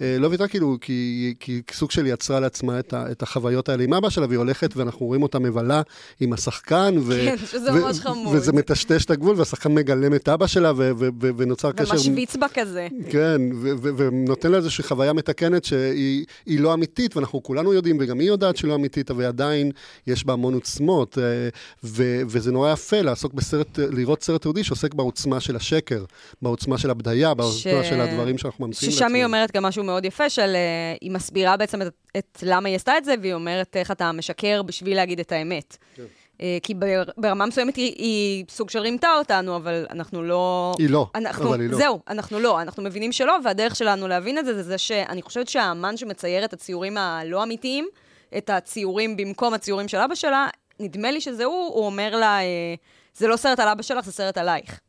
[0.00, 3.84] אה, לא ויתרה כאילו, כי, כי סוג של יצרה לעצמה את, ה, את החוויות האלה
[3.84, 5.82] עם אבא שלה, והיא הולכת ואנחנו רואים אותה מבלה
[6.20, 8.36] עם השחקן, ו, כן, שזה ו, ממש חמוד.
[8.36, 11.94] וזה מטשטש את הגבול, והשחקן מגלם את אבא שלה, ו, ו, ו, ונוצר קשר...
[11.94, 12.88] ומשוויץ בה כזה.
[13.10, 13.40] כן,
[13.82, 18.68] ונותן לה איזושהי חוויה מתקנת שהיא לא אמיתית, ואנחנו כולנו יודעים, וגם היא יודעת שהיא
[18.68, 19.70] לא אמיתית, ועדיין
[20.06, 21.48] יש בה המון עוצמות, אה,
[21.84, 26.04] ו, וזה נורא יפה לעסוק בסרט, לראות סרט יהודי שעוסק בעוצמה של השקר,
[26.42, 27.88] בעוצמה של הבדיה, בעוצמה ש...
[27.88, 28.92] של הדברים שאנחנו ממציאים.
[28.92, 32.68] ששם היא אומרת גם משהו מאוד יפה, של אה, היא מסבירה בעצם את, את למה
[32.68, 35.76] היא עשתה את זה, והיא אומרת איך אתה משקר בשביל להגיד את האמת.
[35.94, 36.04] כן.
[36.42, 36.74] אה, כי
[37.16, 40.74] ברמה מסוימת היא, היא סוג של רימתה אותנו, אבל אנחנו לא...
[40.78, 41.78] היא לא, אנחנו, אבל היא לא.
[41.78, 45.48] זהו, אנחנו לא, אנחנו מבינים שלא, והדרך שלנו להבין את זה, זה זה שאני חושבת
[45.48, 47.88] שהאמן שמצייר את הציורים הלא אמיתיים,
[48.36, 50.48] את הציורים במקום הציורים של אבא שלה,
[50.80, 52.74] נדמה לי שזה הוא, הוא אומר לה, אה,
[53.14, 54.80] זה לא סרט על אבא שלך, זה סרט עלייך.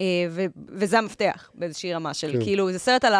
[0.00, 2.44] אה, ו- וזה המפתח באיזושהי רמה של, כן.
[2.44, 3.14] כאילו, זה סרט על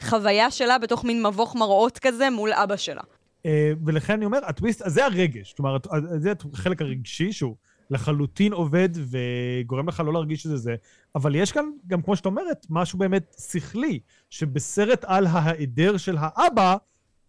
[0.00, 3.02] החוויה שלה בתוך מין מבוך מראות כזה מול אבא שלה.
[3.46, 5.52] אה, ולכן אני אומר, הטוויסט, זה הרגש.
[5.52, 5.76] כלומר,
[6.18, 7.56] זה החלק הרגשי שהוא
[7.90, 10.74] לחלוטין עובד וגורם לך לא להרגיש שזה זה.
[11.14, 16.76] אבל יש כאן, גם כמו שאת אומרת, משהו באמת שכלי, שבסרט על ההיעדר של האבא,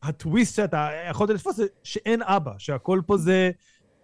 [0.04, 3.52] הטוויסט שאתה יכולת לתפוס זה שאין אבא, שהכל פה זה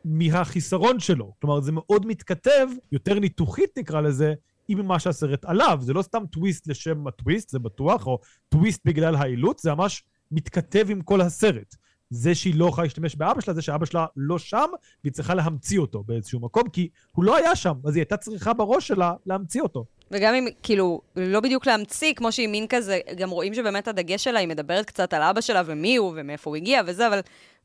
[0.05, 1.33] מהחיסרון שלו.
[1.41, 4.33] כלומר, זה מאוד מתכתב, יותר ניתוחית נקרא לזה,
[4.67, 5.77] עם מה שהסרט עליו.
[5.81, 8.19] זה לא סתם טוויסט לשם הטוויסט, זה בטוח, או
[8.49, 11.75] טוויסט בגלל האילוץ, זה ממש מתכתב עם כל הסרט.
[12.13, 14.69] זה שהיא לא יכולה להשתמש באבא שלה, זה שאבא שלה לא שם,
[15.03, 18.53] והיא צריכה להמציא אותו באיזשהו מקום, כי הוא לא היה שם, אז היא הייתה צריכה
[18.53, 19.85] בראש שלה להמציא אותו.
[20.11, 24.39] וגם אם, כאילו, לא בדיוק להמציא, כמו שהיא מין כזה, גם רואים שבאמת הדגש שלה,
[24.39, 27.19] היא מדברת קצת על אבא שלה ומי הוא ומאיפה הוא הגיע וזה, אבל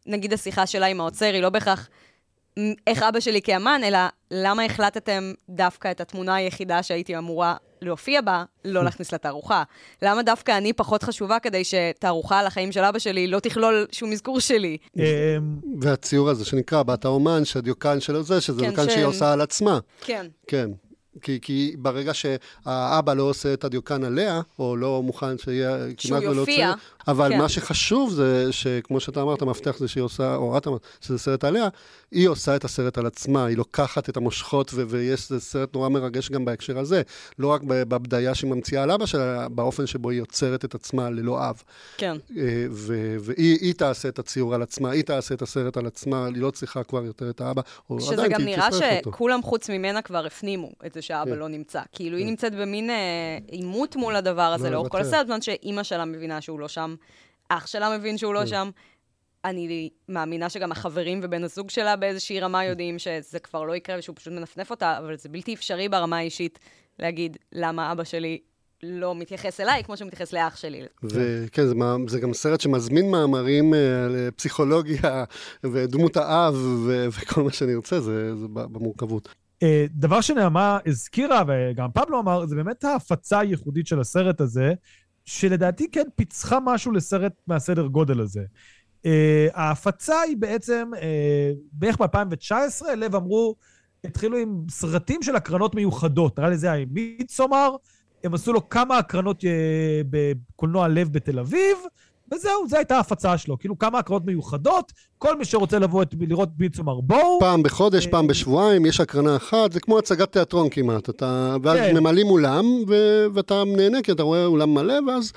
[0.07, 1.89] נגיד השיחה שלה עם העוצר היא לא בהכרח
[2.87, 3.99] איך אבא שלי כאמן, אלא
[4.31, 9.63] למה החלטתם דווקא את התמונה היחידה שהייתי אמורה להופיע בה, לא להכניס לתערוכה?
[10.03, 14.13] למה דווקא אני פחות חשובה כדי שתערוכה על החיים של אבא שלי לא תכלול שום
[14.13, 14.77] אזכור שלי?
[14.97, 15.03] אמ,
[15.81, 19.79] והציור הזה שנקרא בת האומן, שהדיוקן שלו זה, שזה כן, דיוקן שהיא עושה על עצמה.
[20.01, 20.27] כן.
[20.47, 20.71] כן.
[21.23, 26.41] כי, כי ברגע שהאבא לא עושה את הדיוקן עליה, או לא מוכן שיהיה כמעט ולא
[26.41, 26.73] יופיע.
[27.09, 27.39] אבל כן.
[27.39, 31.45] מה שחשוב זה שכמו שאתה אמרת, המפתח זה שהיא עושה, או את אמרת, שזה סרט
[31.45, 31.69] עליה,
[32.11, 36.31] היא עושה את הסרט על עצמה, היא לוקחת את המושכות, ו- ויש סרט נורא מרגש
[36.31, 37.03] גם בהקשר הזה.
[37.39, 41.49] לא רק בבדיה שהיא ממציאה על אבא שלה, באופן שבו היא יוצרת את עצמה ללא
[41.49, 41.63] אב.
[41.97, 42.17] כן.
[42.37, 42.67] אה,
[43.21, 46.85] והיא תעשה את הציור על עצמה, היא תעשה את הסרט על עצמה, היא לא צריכה
[46.85, 50.95] כבר יותר את האבא, או עדיין שזה גם נראה שכולם חוץ ממנה כבר הפנימו את
[50.95, 51.39] זה שהאבא כן.
[51.39, 51.81] לא נמצא.
[51.93, 52.23] כאילו, כן.
[52.23, 56.05] היא נמצאת במין אה, עימות מול הדבר הזה לא לאורך כל הסרט, בזמן שאימא שלה
[56.05, 56.95] מבינה שהוא לא שם.
[57.49, 58.47] אח שלה מבין שהוא לא כן.
[58.47, 58.71] שם.
[59.45, 64.17] אני מאמינה שגם החברים ובן הזוג שלה באיזושהי רמה יודעים שזה כבר לא יקרה ושהוא
[64.17, 66.59] פשוט מנפנף אותה, אבל זה בלתי אפשרי ברמה האישית
[66.99, 68.39] להגיד למה אבא שלי
[68.83, 70.83] לא מתייחס אליי כמו שהוא מתייחס לאח שלי.
[71.03, 71.75] וכן, זה,
[72.07, 75.25] זה גם סרט שמזמין מאמרים על אה, פסיכולוגיה
[75.73, 76.55] ודמות האב
[77.11, 79.29] וכל מה שאני רוצה, זה, זה במורכבות.
[79.63, 84.75] אה, דבר שנעמה הזכירה, וגם פבלו אמר, זה באמת ההפצה הייחודית של הסרט הזה,
[85.29, 88.45] שלדעתי כן פיצחה משהו לסרט מהסדר גודל הזה.
[89.03, 89.09] Uh,
[89.55, 90.99] ההפצה היא בעצם, uh,
[91.73, 93.55] בערך ב-2019, לב אמרו,
[94.05, 96.39] התחילו עם סרטים של הקרנות מיוחדות.
[96.39, 97.71] נראה לי זה היה עם מידסומר,
[98.25, 99.47] הם עשו לו כמה הקרנות uh,
[100.11, 101.79] בקולנוע לב בתל אביב,
[102.35, 103.59] וזהו, זו הייתה ההפצה שלו.
[103.59, 107.39] כאילו כמה הקרנות מיוחדות, כל מי שרוצה לבוא את, לראות מידסומר בואו.
[107.41, 111.11] פעם בחודש, פעם בשבועיים, יש הקרנה אחת, זה כמו הצגת תיאטרון כמעט.
[111.11, 111.97] אתה, ואז כן.
[111.97, 115.33] ממלאים אולם, ו, ואתה נהנה, כי אתה רואה אולם מלא, ואז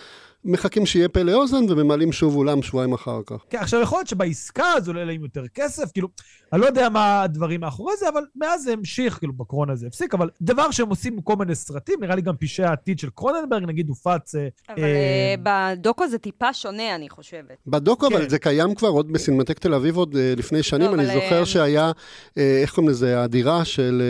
[0.45, 3.35] מחכים שיהיה פה לאוזן וממלאים שוב אולם שבועיים אחר כך.
[3.49, 6.07] כן, עכשיו יכול להיות שבעסקה הזו עולה להם יותר כסף, כאילו,
[6.53, 10.13] אני לא יודע מה הדברים מאחורי זה, אבל מאז זה המשיך, כאילו, בקורונה זה הפסיק,
[10.13, 13.89] אבל דבר שהם עושים בכל מיני סרטים, נראה לי גם פשעי העתיד של קרוננברג, נגיד,
[13.89, 14.35] הופץ...
[14.35, 17.57] אה, אבל אה, בדוקו זה טיפה שונה, אני חושבת.
[17.67, 18.15] בדוקו, כן.
[18.15, 21.45] אבל זה קיים כבר עוד בסינמטק תל אביב עוד אה, לפני שנים, לא, אני זוכר
[21.45, 21.91] שהיה,
[22.37, 24.01] איך קוראים לזה, הדירה של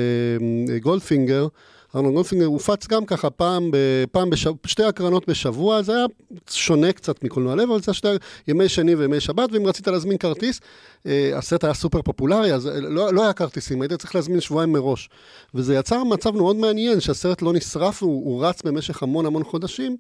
[0.82, 1.48] גולדפינגר.
[1.96, 3.72] ארנון גולפינגר הופץ גם ככה פעם,
[4.12, 6.06] פעם בשבוע, שתי הקרנות בשבוע, זה היה
[6.50, 8.08] שונה קצת מקולנוע לב, אבל זה שתי
[8.48, 10.60] ימי שני וימי שבת, ואם רצית להזמין כרטיס,
[11.06, 15.10] אה, הסרט היה סופר פופולרי, אז לא, לא היה כרטיסים, היית צריך להזמין שבועיים מראש.
[15.56, 19.98] וזה יצר מצב מאוד מעניין, שהסרט לא נשרף, הוא, הוא רץ במשך המון המון חודשים.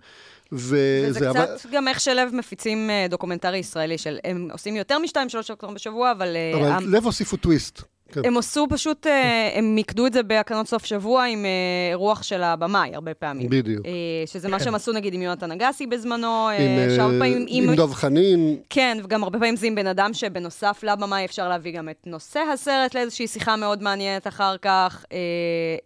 [0.51, 1.71] וזה וזה קצת אבל...
[1.71, 6.11] גם איך שלב מפיצים אה, דוקומנטרי ישראלי, של הם עושים יותר משתיים, שלוש שעות בשבוע,
[6.11, 6.35] אבל...
[6.35, 6.93] אה, אבל המ...
[6.93, 7.81] לב הוסיפו טוויסט.
[8.11, 8.25] כן.
[8.25, 12.43] הם עשו פשוט, אה, הם מיקדו את זה בהקרנות סוף שבוע עם אה, רוח של
[12.43, 13.49] הבמאי, הרבה פעמים.
[13.49, 13.85] בדיוק.
[13.85, 13.91] אה,
[14.25, 14.63] שזה מה כן.
[14.63, 17.69] שהם עשו נגיד עם יונתן אגסי בזמנו, עם, פעמים, עם...
[17.69, 18.57] עם דב חנין.
[18.69, 22.39] כן, וגם הרבה פעמים זה עם בן אדם שבנוסף לבמאי אפשר להביא גם את נושא
[22.53, 25.05] הסרט לאיזושהי שיחה מאוד מעניינת אחר כך.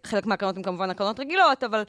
[0.06, 1.82] חלק מהקרנות הן כמובן הקרנות רגילות, אבל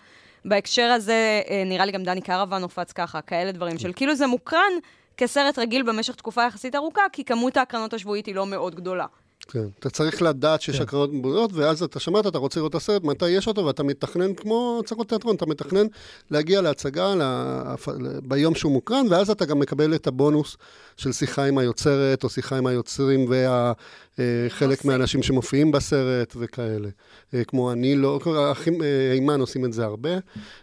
[0.45, 4.71] בהקשר הזה, נראה לי גם דני קרוון הופץ ככה, כאלה דברים של כאילו זה מוקרן
[5.17, 9.05] כסרט רגיל במשך תקופה יחסית ארוכה, כי כמות ההקרנות השבועית היא לא מאוד גדולה.
[9.47, 10.83] כן, אתה צריך לדעת שיש כן.
[10.83, 14.33] הקרנות בריאות, ואז אתה שמעת, אתה רוצה לראות את הסרט, מתי יש אותו, ואתה מתכנן
[14.33, 15.87] כמו צרות תיאטרון, אתה מתכנן
[16.31, 17.89] להגיע להצגה להפ...
[18.23, 20.57] ביום שהוא מוקרן, ואז אתה גם מקבל את הבונוס
[20.97, 26.89] של שיחה עם היוצרת, או שיחה עם היוצרים וחלק אה, מהאנשים שמופיעים בסרט וכאלה.
[27.33, 30.09] אה, כמו אני לא, האחים אה, אימן עושים את זה הרבה.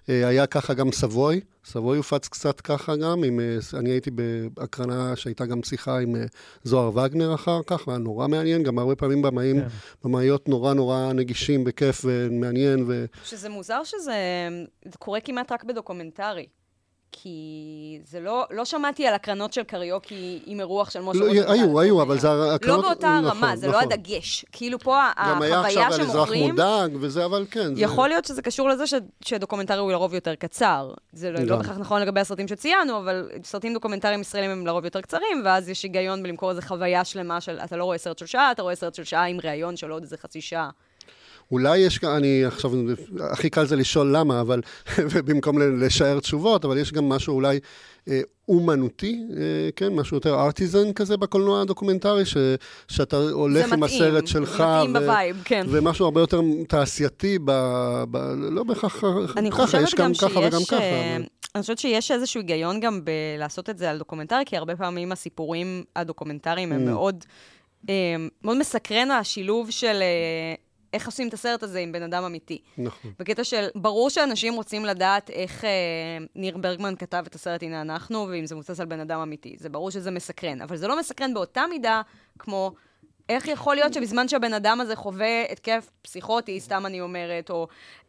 [0.09, 1.41] היה ככה גם סבוי.
[1.65, 3.41] סבוי הופץ קצת ככה גם, עם,
[3.79, 4.11] אני הייתי
[4.55, 6.17] בהקרנה שהייתה גם שיחה עם
[6.65, 9.67] זוהר וגנר אחר כך, והיה נורא מעניין, גם הרבה פעמים במאים, כן.
[10.05, 12.85] במאיות נורא נורא נגישים, בכיף ומעניין.
[12.89, 13.05] ו...
[13.25, 14.49] שזה מוזר שזה
[14.99, 16.47] קורה כמעט רק בדוקומנטרי.
[17.23, 21.53] כי זה לא, לא שמעתי על הקרנות של קריוקי עם אירוח של משה לא, היו,
[21.53, 22.85] היו, היו, אבל זה הקרנות...
[22.85, 23.89] לא באותה נכון, רמה, זה לא נכון.
[23.89, 24.45] לא הדגש.
[24.53, 25.53] כאילו פה החוויה שמוכרים...
[25.53, 27.73] גם היה עכשיו על אזרח מודאג וזה, אבל כן.
[27.77, 28.09] יכול.
[28.09, 28.95] להיות שזה קשור לזה ש,
[29.25, 30.91] שדוקומנטרי הוא לרוב יותר קצר.
[31.13, 35.01] זה לא, לא בהכרח נכון לגבי הסרטים שציינו, אבל סרטים דוקומנטריים ישראלים הם לרוב יותר
[35.01, 37.59] קצרים, ואז יש היגיון בלמכור איזו חוויה שלמה של...
[37.65, 40.03] אתה לא רואה סרט של שעה, אתה רואה סרט של שעה עם ראיון של עוד
[40.03, 40.71] איזה חצי שעה.
[41.55, 42.71] אולי יש, אני עכשיו,
[43.21, 44.61] הכי קל זה לשאול למה, אבל,
[45.27, 47.59] במקום לשער תשובות, אבל יש גם משהו אולי
[48.09, 52.37] אה, אומנותי, אה, כן, משהו יותר ארטיזן כזה בקולנוע הדוקומנטרי, ש,
[52.89, 54.57] שאתה הולך עם מתאים, הסרט שלך.
[54.57, 55.67] זה מתאים ב vibe, כן.
[55.71, 57.53] ומשהו הרבה יותר תעשייתי, ב,
[58.11, 58.17] ב,
[58.51, 58.97] לא בהכרח
[59.51, 60.81] ככה, יש גם ככה וגם ככה.
[60.81, 61.25] אה, אבל...
[61.55, 65.85] אני חושבת שיש איזשהו היגיון גם בלעשות את זה על דוקומנטרי, כי הרבה פעמים הסיפורים
[65.97, 66.91] הדוקומנטריים הם mm.
[66.91, 67.25] מאוד...
[67.89, 67.95] אה,
[68.43, 70.03] מאוד מסקרן השילוב של
[70.95, 72.59] איך עושים את הסרט הזה עם בן אדם אמיתי.
[72.79, 73.13] נכון.
[73.19, 75.71] בקטע של, ברור שאנשים רוצים לדעת איך אה,
[76.35, 79.57] ניר ברגמן כתב את הסרט הנה אנחנו, ואם זה מבוסס על בן אדם אמיתי.
[79.59, 82.03] זה ברור שזה מסקרן, אבל זה לא מסקרן באותה מידה
[82.39, 82.73] כמו...
[83.29, 87.69] איך יכול להיות שבזמן שהבן אדם הזה חווה התקף פסיכוטי, סתם אני אומרת, או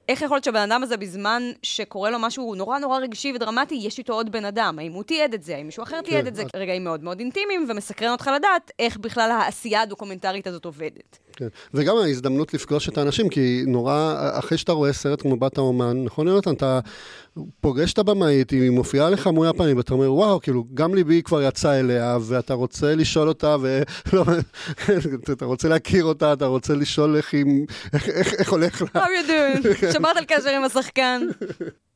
[0.10, 3.98] איך יכול להיות שהבן אדם הזה, בזמן שקורה לו משהו נורא נורא רגשי ודרמטי, יש
[3.98, 4.80] איתו עוד בן אדם?
[4.80, 5.56] האם הוא תיעד את זה?
[5.56, 6.44] האם מישהו אחר תיעד כן, את זה?
[6.56, 11.18] רגעים מאוד מאוד אינטימיים, ומסקרן אותך לדעת איך בכלל העשייה הדוקומנטרית הזאת עובדת.
[11.36, 11.48] כן.
[11.74, 16.28] וגם ההזדמנות לפגוש את האנשים, כי נורא, אחרי שאתה רואה סרט כמו בת האומן, נכון
[16.28, 16.80] יונתן, אתה
[17.62, 21.42] פוגש את הבמאית, היא מופיעה לך מול הפנים, ואתה אומר, וואו, כאילו, גם ליבי כבר
[21.42, 24.24] יצא אליה, ואתה רוצה לשאול אותה, ולא,
[25.34, 27.46] אתה רוצה להכיר אותה, אתה רוצה לשאול איך היא,
[27.94, 29.04] איך, איך, איך הולך לה.
[29.04, 29.92] How you doing?
[29.94, 31.22] שמרת על קשר עם השחקן.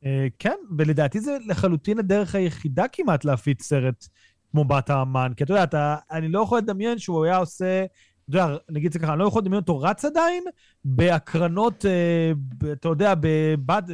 [0.05, 4.07] אה, כן, ולדעתי זה לחלוטין הדרך היחידה כמעט להפיץ סרט
[4.51, 7.85] כמו בת האמן, כי אתה יודע, אתה, אני לא יכול לדמיין שהוא היה עושה...
[8.30, 10.43] אתה יודע, נגיד זה ככה, אני לא יכול לדמיין אותו רץ עדיין
[10.86, 12.32] בהקרנות, אה,
[12.71, 13.13] אתה יודע,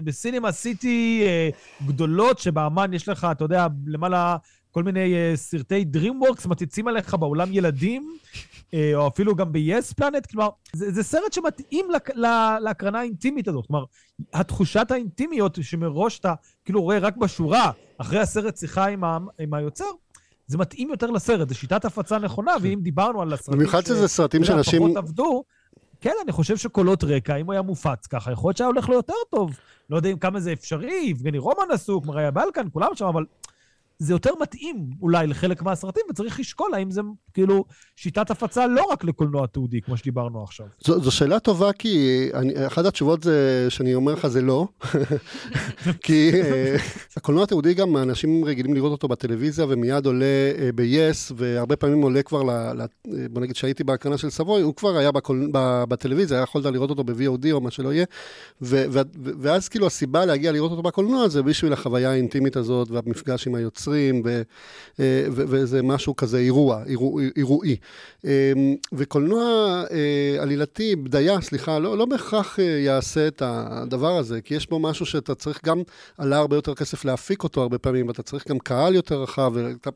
[0.04, 1.50] בסינמה סיטי אה,
[1.88, 4.38] גדולות, שבאמן יש לך, אתה יודע, למעלה
[4.72, 8.18] כל מיני אה, סרטי DreamWorks מציצים עליך באולם ילדים,
[8.96, 13.68] או אפילו גם ב-yes planet, כלומר, זה, זה סרט שמתאים לה, להקרנה האינטימית הזאת.
[13.68, 13.86] כלומר,
[14.34, 16.34] התחושת האינטימיות שמראש אתה
[16.66, 19.86] כאילו רואה רק בשורה, אחרי הסרט שיחה עם, ה, עם היוצר,
[20.48, 22.60] זה מתאים יותר לסרט, זו שיטת הפצה נכונה, כן.
[22.62, 24.82] ואם דיברנו על הסרטים במיוחד שזה סרטים שאנשים...
[24.82, 25.44] פחות עבדו,
[26.02, 28.96] כן, אני חושב שקולות רקע, אם הוא היה מופץ ככה, יכול להיות שהיה הולך לו
[28.96, 29.60] יותר טוב.
[29.90, 33.26] לא יודע אם כמה זה אפשרי, יבגני רומן עסוק, מריה בלקן, כולם שם, אבל
[34.00, 37.02] זה יותר מתאים אולי לחלק מהסרטים, וצריך לשקול האם זה
[37.34, 37.66] כאילו
[37.96, 40.66] שיטת הפצה לא רק לקולנוע תעודי, כמו שדיברנו עכשיו.
[40.86, 44.68] זו, זו שאלה טובה, כי אני, אחת התשובות זה, שאני אומר לך זה לא,
[46.04, 46.76] כי אה,
[47.18, 50.26] הקולנוע התעודי גם אנשים רגילים לראות אותו בטלוויזיה, ומיד עולה
[50.60, 52.86] אה, ב-yes, והרבה פעמים עולה כבר, ל, ל, אה,
[53.30, 56.90] בוא נגיד שהייתי בהקרנה של סבוי, הוא כבר היה בקול, ב, בטלוויזיה, היה יכולת לראות
[56.90, 58.06] אותו ב-VOD או מה שלא יהיה,
[58.62, 59.00] ו, ו,
[59.40, 63.85] ואז כאילו הסיבה להגיע לראות אותו בקולנוע זה בשביל החוויה האינטימית הזאת והמפגש עם היוצא.
[63.86, 64.42] 20, ו,
[65.00, 67.76] אה, ו, וזה משהו כזה אירוע, אירוע אירועי.
[68.24, 68.30] אמ,
[68.94, 69.44] וקולנוע
[69.92, 74.80] אה, עלילתי, בדיה, סליחה, לא, לא בהכרח אה, יעשה את הדבר הזה, כי יש בו
[74.80, 75.82] משהו שאתה צריך גם,
[76.18, 79.90] עלה הרבה יותר כסף להפיק אותו הרבה פעמים, ואתה צריך גם קהל יותר רחב, ואתה...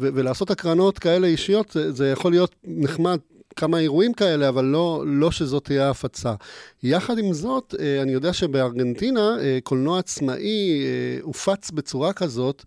[0.00, 3.18] ו- ולעשות הקרנות כאלה אישיות, זה, זה יכול להיות נחמד
[3.56, 6.34] כמה אירועים כאלה, אבל לא, לא שזאת תהיה ההפצה.
[6.82, 10.84] יחד עם זאת, אני יודע שבארגנטינה קולנוע עצמאי
[11.22, 12.64] הופץ בצורה כזאת,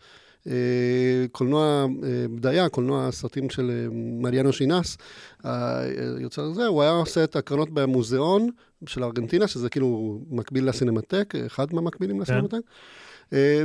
[1.32, 3.88] קולנוע אה, בדיה, קולנוע סרטים של אה,
[4.22, 4.98] מריאנו שינס,
[5.44, 8.50] היוצר הזה, הוא היה עושה את הקרנות במוזיאון
[8.86, 12.22] של ארגנטינה, שזה כאילו מקביל לסינמטק, אחד מהמקבילים כן.
[12.22, 12.60] לסינמטק.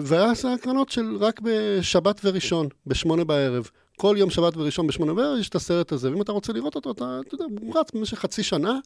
[0.03, 3.71] והיה עושה הקרנות של רק בשבת וראשון, בשמונה בערב.
[3.97, 6.91] כל יום שבת וראשון בשמונה בערב יש את הסרט הזה, ואם אתה רוצה לראות אותו,
[6.91, 8.79] אתה, אתה יודע, הוא רץ במשך חצי שנה,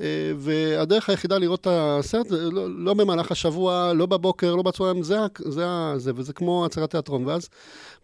[0.00, 0.06] אה,
[0.36, 5.18] והדרך היחידה לראות את הסרט, זה לא, לא במהלך השבוע, לא בבוקר, לא בצהריים, זה,
[5.38, 7.26] זה, זה, וזה כמו הצגת תיאטרון.
[7.26, 7.48] ואז,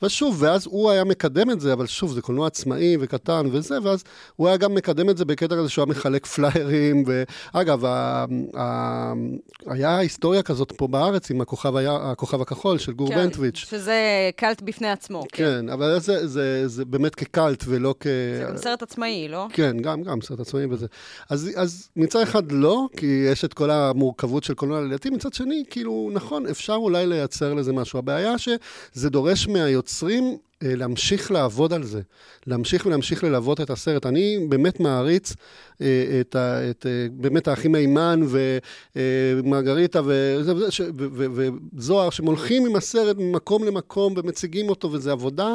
[0.03, 4.05] ושוב, ואז הוא היה מקדם את זה, אבל שוב, זה קולנוע עצמאי וקטן וזה, ואז
[4.37, 8.25] הוא היה גם מקדם את זה בקטע כזה שהוא היה מחלק פליירים, ואגב, ה,
[8.57, 9.13] ה,
[9.67, 13.57] היה היסטוריה כזאת פה בארץ עם הכוכב, היה, הכוכב הכחול של גור כן, בנטוויץ'.
[13.57, 15.25] שזה קאלט בפני עצמו.
[15.33, 18.07] כן, כן אבל זה, זה, זה באמת כקאלט ולא כ...
[18.07, 19.47] זה גם סרט עצמאי, לא?
[19.53, 20.87] כן, גם, גם סרט עצמאי וזה.
[21.31, 25.65] אז, אז מצד אחד לא, כי יש את כל המורכבות של קולנוע לדעתי, מצד שני,
[25.71, 27.99] כאילו, נכון, אפשר אולי לייצר לזה משהו.
[27.99, 32.01] הבעיה שזה דורש מהיוצרים להמשיך לעבוד על זה,
[32.47, 34.07] להמשיך ולהמשיך ללוות את הסרט.
[34.07, 35.35] אני באמת מעריץ
[35.81, 38.21] אה, את, ה, את אה, באמת האחים מימן
[38.95, 40.01] ומרגריטה
[41.73, 45.49] וזוהר, שהם הולכים עם הסרט ממקום למקום ומציגים אותו, וזו עבודה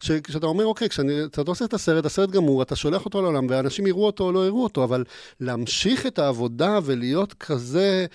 [0.00, 4.06] שאתה אומר, אוקיי, כשאתה עושה את הסרט, הסרט גמור, אתה שולח אותו לעולם, ואנשים יראו
[4.06, 5.04] אותו או לא יראו אותו, אבל
[5.40, 8.06] להמשיך את העבודה ולהיות כזה,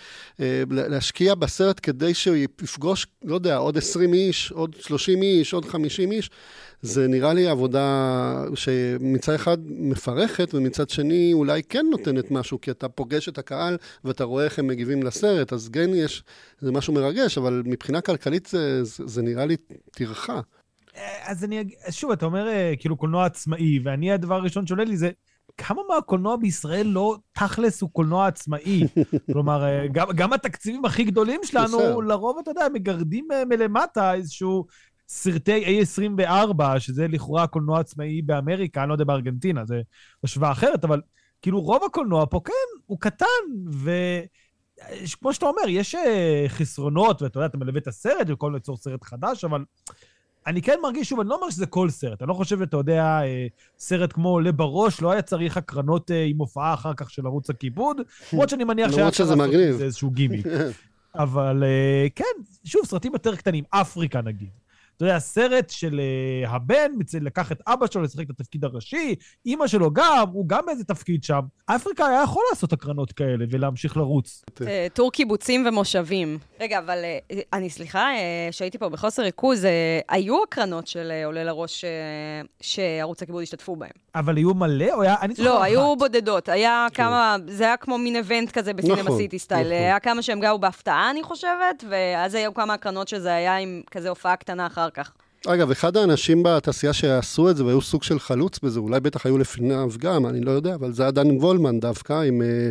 [0.69, 6.11] להשקיע בסרט כדי שהוא יפגוש, לא יודע, עוד 20 איש, עוד 30 איש, עוד 50
[6.11, 6.30] איש,
[6.82, 12.89] זה נראה לי עבודה שמצד אחד מפרכת, ומצד שני אולי כן נותנת משהו, כי אתה
[12.89, 16.23] פוגש את הקהל ואתה רואה איך הם מגיבים לסרט, אז כן יש,
[16.59, 19.55] זה משהו מרגש, אבל מבחינה כלכלית זה, זה, זה נראה לי
[19.91, 20.41] טרחה.
[21.25, 24.97] אז אני אגיד, שוב, אתה אומר אה, כאילו קולנוע עצמאי, ואני הדבר הראשון שעולה לי
[24.97, 25.09] זה,
[25.57, 28.84] כמה מהקולנוע בישראל לא תכלס הוא קולנוע עצמאי?
[29.34, 34.65] כלומר, אה, גם, גם התקציבים הכי גדולים שלנו, לרוב, אתה יודע, מגרדים אה, מלמטה איזשהו
[35.14, 39.82] סרטי A24, שזה לכאורה קולנוע עצמאי באמריקה, אני לא יודע בארגנטינה, זה
[40.24, 41.01] השוואה אחרת, אבל
[41.41, 43.26] כאילו רוב הקולנוע פה, כן, הוא קטן,
[45.03, 49.03] וכמו שאתה אומר, יש אה, חסרונות, ואתה יודע, אתה מלווה את הסרט, וכל ליצור סרט
[49.03, 49.64] חדש, אבל
[50.47, 52.22] אני כן מרגיש, שוב, אני לא אומר שזה כל סרט.
[52.22, 53.47] אני לא חושב, אתה יודע, אה,
[53.80, 57.49] סרט כמו עולה בראש, לא היה צריך הקרנות אה, עם הופעה אחר כך של ערוץ
[57.49, 57.97] הכיבוד,
[58.34, 60.43] למרות שאני מניח שהיה צריך לעשות איזשהו גימי.
[61.16, 61.64] אבל
[62.16, 64.61] כן, שוב, סרטים יותר קטנים, אפריקה נגיד.
[65.02, 66.02] אתה יודע, הסרט של
[66.45, 66.91] uh, הבן
[67.22, 71.24] לקח את אבא שלו לשחק את התפקיד הראשי, אימא שלו גם, הוא גם באיזה תפקיד
[71.24, 71.39] שם.
[71.66, 74.43] אפריקה היה יכול לעשות הקרנות כאלה ולהמשיך לרוץ.
[74.68, 76.38] אה, טור קיבוצים ומושבים.
[76.60, 76.97] רגע, אבל
[77.54, 78.10] אני סליחה
[78.52, 79.68] שהייתי פה בחוסר ריכוז,
[80.10, 81.86] היו הקרנות של עולה לראש
[82.62, 83.91] שערוץ הכיבוד השתתפו בהם.
[84.16, 85.16] אבל היו מלא או היה...
[85.22, 86.49] אני לא, היו בודדות.
[86.49, 87.04] היה כן.
[87.04, 89.62] כמה, זה היה כמו מין איבנט כזה בסינמה נכון, סיטי סטייל.
[89.62, 89.72] נכון.
[89.72, 94.10] היה כמה שהם גאו בהפתעה, אני חושבת, ואז היו כמה הקרנות שזה היה עם כזה
[94.10, 95.11] הופעה קטנה אחר כך.
[95.47, 99.37] אגב, אחד האנשים בתעשייה שעשו את זה והיו סוג של חלוץ בזה, אולי בטח היו
[99.37, 102.69] לפניו גם, אני לא יודע, אבל זה היה דן וולמן דווקא, עם, אה,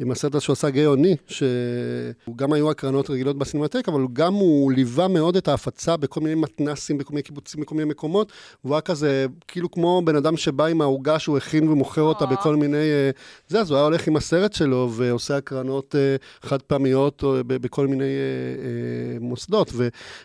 [0.00, 5.08] עם הסרט שהוא עשה גאוני, שהוא גם היו הקרנות רגילות בסינמטק, אבל גם הוא ליווה
[5.08, 8.32] מאוד את ההפצה בכל מיני מתנסים, בכל מיני קיבוצים, בכל מיני מקומות,
[8.64, 12.56] והוא היה כזה, כאילו כמו בן אדם שבא עם העוגה שהוא הכין ומוכר אותה בכל
[12.56, 12.76] מיני...
[12.76, 13.10] אה,
[13.48, 18.04] זה, אז הוא היה הולך עם הסרט שלו ועושה הקרנות אה, חד פעמיות בכל מיני
[19.20, 19.72] מוסדות,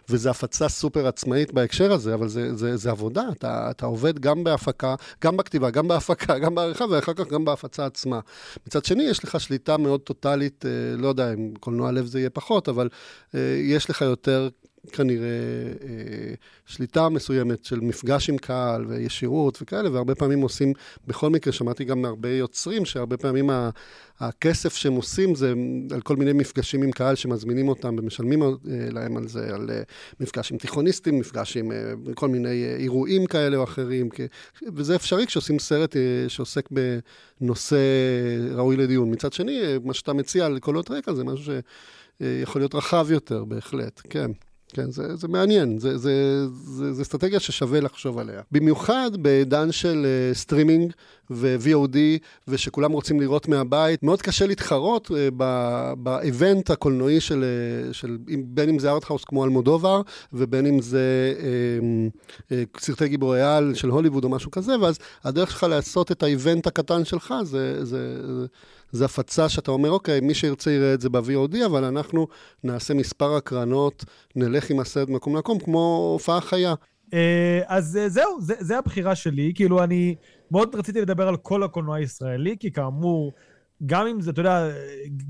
[0.10, 4.44] וזו הפצה סופר עצמאית בהקשר הזה, אבל זה, זה, זה עבודה, אתה, אתה עובד גם
[4.44, 8.20] בהפקה, גם בכתיבה, גם בהפקה, גם בעריכה, ואחר כך גם בהפצה עצמה.
[8.68, 12.30] מצד שני, יש לך שליטה מאוד טוטאלית, אה, לא יודע אם קולנוע לב זה יהיה
[12.30, 12.90] פחות, אבל
[13.36, 14.50] אה, יש לך יותר
[14.92, 15.28] כנראה
[15.84, 16.34] אה,
[16.66, 20.74] שליטה מסוימת של מפגש עם קהל וישירות וכאלה, והרבה פעמים עושים,
[21.08, 23.70] בכל מקרה, שמעתי גם מהרבה יוצרים, שהרבה פעמים ה,
[24.20, 25.54] הכסף שהם עושים זה
[25.92, 29.82] על כל מיני מפגשים עם קהל שמזמינים אותם ומשלמים אה, להם על זה, על אה,
[30.20, 34.24] מפגש עם תיכוניסטים, מפגש עם אה, כל מיני אה, אירועים כאלה או אחרים, כי,
[34.76, 36.70] וזה אפשרי כשעושים סרט אה, שעוסק
[37.42, 37.78] בנושא
[38.56, 39.12] ראוי לדיון.
[39.12, 41.54] מצד שני, אה, מה שאתה מציע על קולות רקע זה משהו
[42.22, 44.32] שיכול להיות רחב יותר, בהחלט, כן.
[44.74, 48.42] כן, זה, זה מעניין, זה, זה, זה, זה אסטרטגיה ששווה לחשוב עליה.
[48.52, 50.92] במיוחד בעידן של uh, streaming
[51.32, 51.98] ו-VOD,
[52.48, 55.14] ושכולם רוצים לראות מהבית, מאוד קשה להתחרות uh,
[55.98, 57.44] ב event הקולנועי של,
[57.90, 60.02] uh, של, בין אם זה arthouse כמו אלמודובר,
[60.34, 65.52] ובין אם זה uh, uh, סרטי גיבורי על של הוליווד או משהו כזה, ואז הדרך
[65.52, 67.86] שלך לעשות את ה event הקטן שלך זה...
[67.86, 68.18] זה,
[68.92, 72.28] זה הפצה שאתה אומר, אוקיי, מי שירצה יראה את זה ב-VOD, אבל אנחנו
[72.64, 74.06] נעשה מספר הקרנות,
[74.36, 76.74] נלך עם הסרט ממקום למקום, כמו הופעה חיה.
[77.14, 79.52] אה, אז אה, זהו, זה, זה הבחירה שלי.
[79.56, 80.16] כאילו, אני
[80.52, 83.34] מאוד רציתי לדבר על כל הקולנוע הישראלי, כי כאמור,
[83.86, 84.70] גם אם זה, אתה יודע,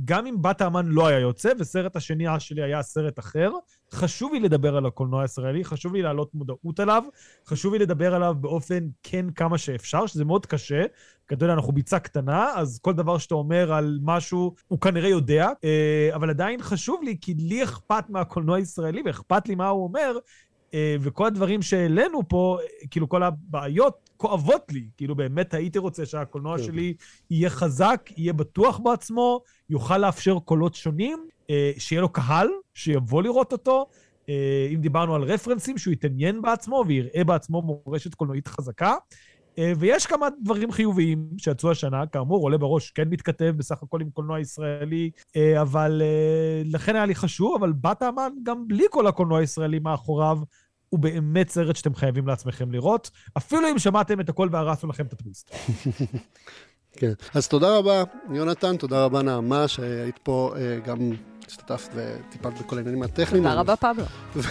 [0.06, 3.52] גם אם בת האמן לא היה יוצא, וסרט השני שלי היה סרט אחר,
[3.94, 7.04] חשוב לי לדבר על הקולנוע הישראלי, חשוב לי להעלות מודעות עליו,
[7.48, 10.84] חשוב לי לדבר עליו באופן כן כמה שאפשר, שזה מאוד קשה,
[11.28, 15.10] כי אתה יודע, אנחנו ביצה קטנה, אז כל דבר שאתה אומר על משהו, הוא כנראה
[15.10, 19.84] יודע, אה, אבל עדיין חשוב לי, כי לי אכפת מהקולנוע הישראלי, ואכפת לי מה הוא
[19.84, 20.18] אומר,
[21.02, 22.58] וכל הדברים שהעלינו פה,
[22.92, 24.88] כאילו כל הבעיות כואבות לי.
[24.98, 26.64] כאילו באמת הייתי רוצה שהקולנוע כן.
[26.64, 26.94] שלי
[27.30, 31.28] יהיה חזק, יהיה בטוח בעצמו, יוכל לאפשר קולות שונים,
[31.78, 33.86] שיהיה לו קהל, שיבוא לראות אותו.
[34.74, 38.96] אם דיברנו על רפרנסים, שהוא יתעניין בעצמו ויראה בעצמו מורשת קולנועית חזקה.
[39.58, 44.10] אה, ויש כמה דברים חיוביים שיצאו השנה, כאמור, עולה בראש כן מתכתב בסך הכל עם
[44.10, 49.08] קולנוע ישראלי, אה, אבל אה, לכן היה לי חשוב, אבל בת האמן, גם בלי כל
[49.08, 50.38] הקולנוע הישראלי מאחוריו,
[50.92, 55.14] הוא באמת סרט שאתם חייבים לעצמכם לראות, אפילו אם שמעתם את הכל והרסנו לכם את
[55.14, 55.52] הטוויסט.
[57.00, 60.54] כן, אז תודה רבה, יונתן, תודה רבה, נעמה, שהיית פה
[60.86, 61.12] גם
[61.48, 63.44] השתתפת וטיפלת בכל העניינים הטכניים.
[63.44, 64.06] תודה רבה, פבלו.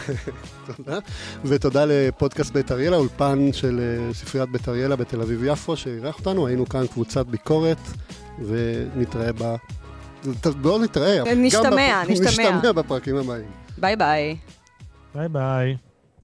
[0.77, 0.99] תודה.
[1.45, 6.47] ותודה לפודקאסט בית אריאלה, אולפן של אה, ספריית בית אריאלה בתל אביב-יפו, שאירח אותנו.
[6.47, 7.79] היינו כאן קבוצת ביקורת,
[8.39, 9.55] ונתראה ב...
[10.63, 11.35] בואו נתראה.
[11.35, 12.29] נשתמע, נשתמע.
[12.29, 13.51] נשתמע בפרקים הבאים.
[13.79, 14.37] bye bye.
[15.15, 15.90] bye bye.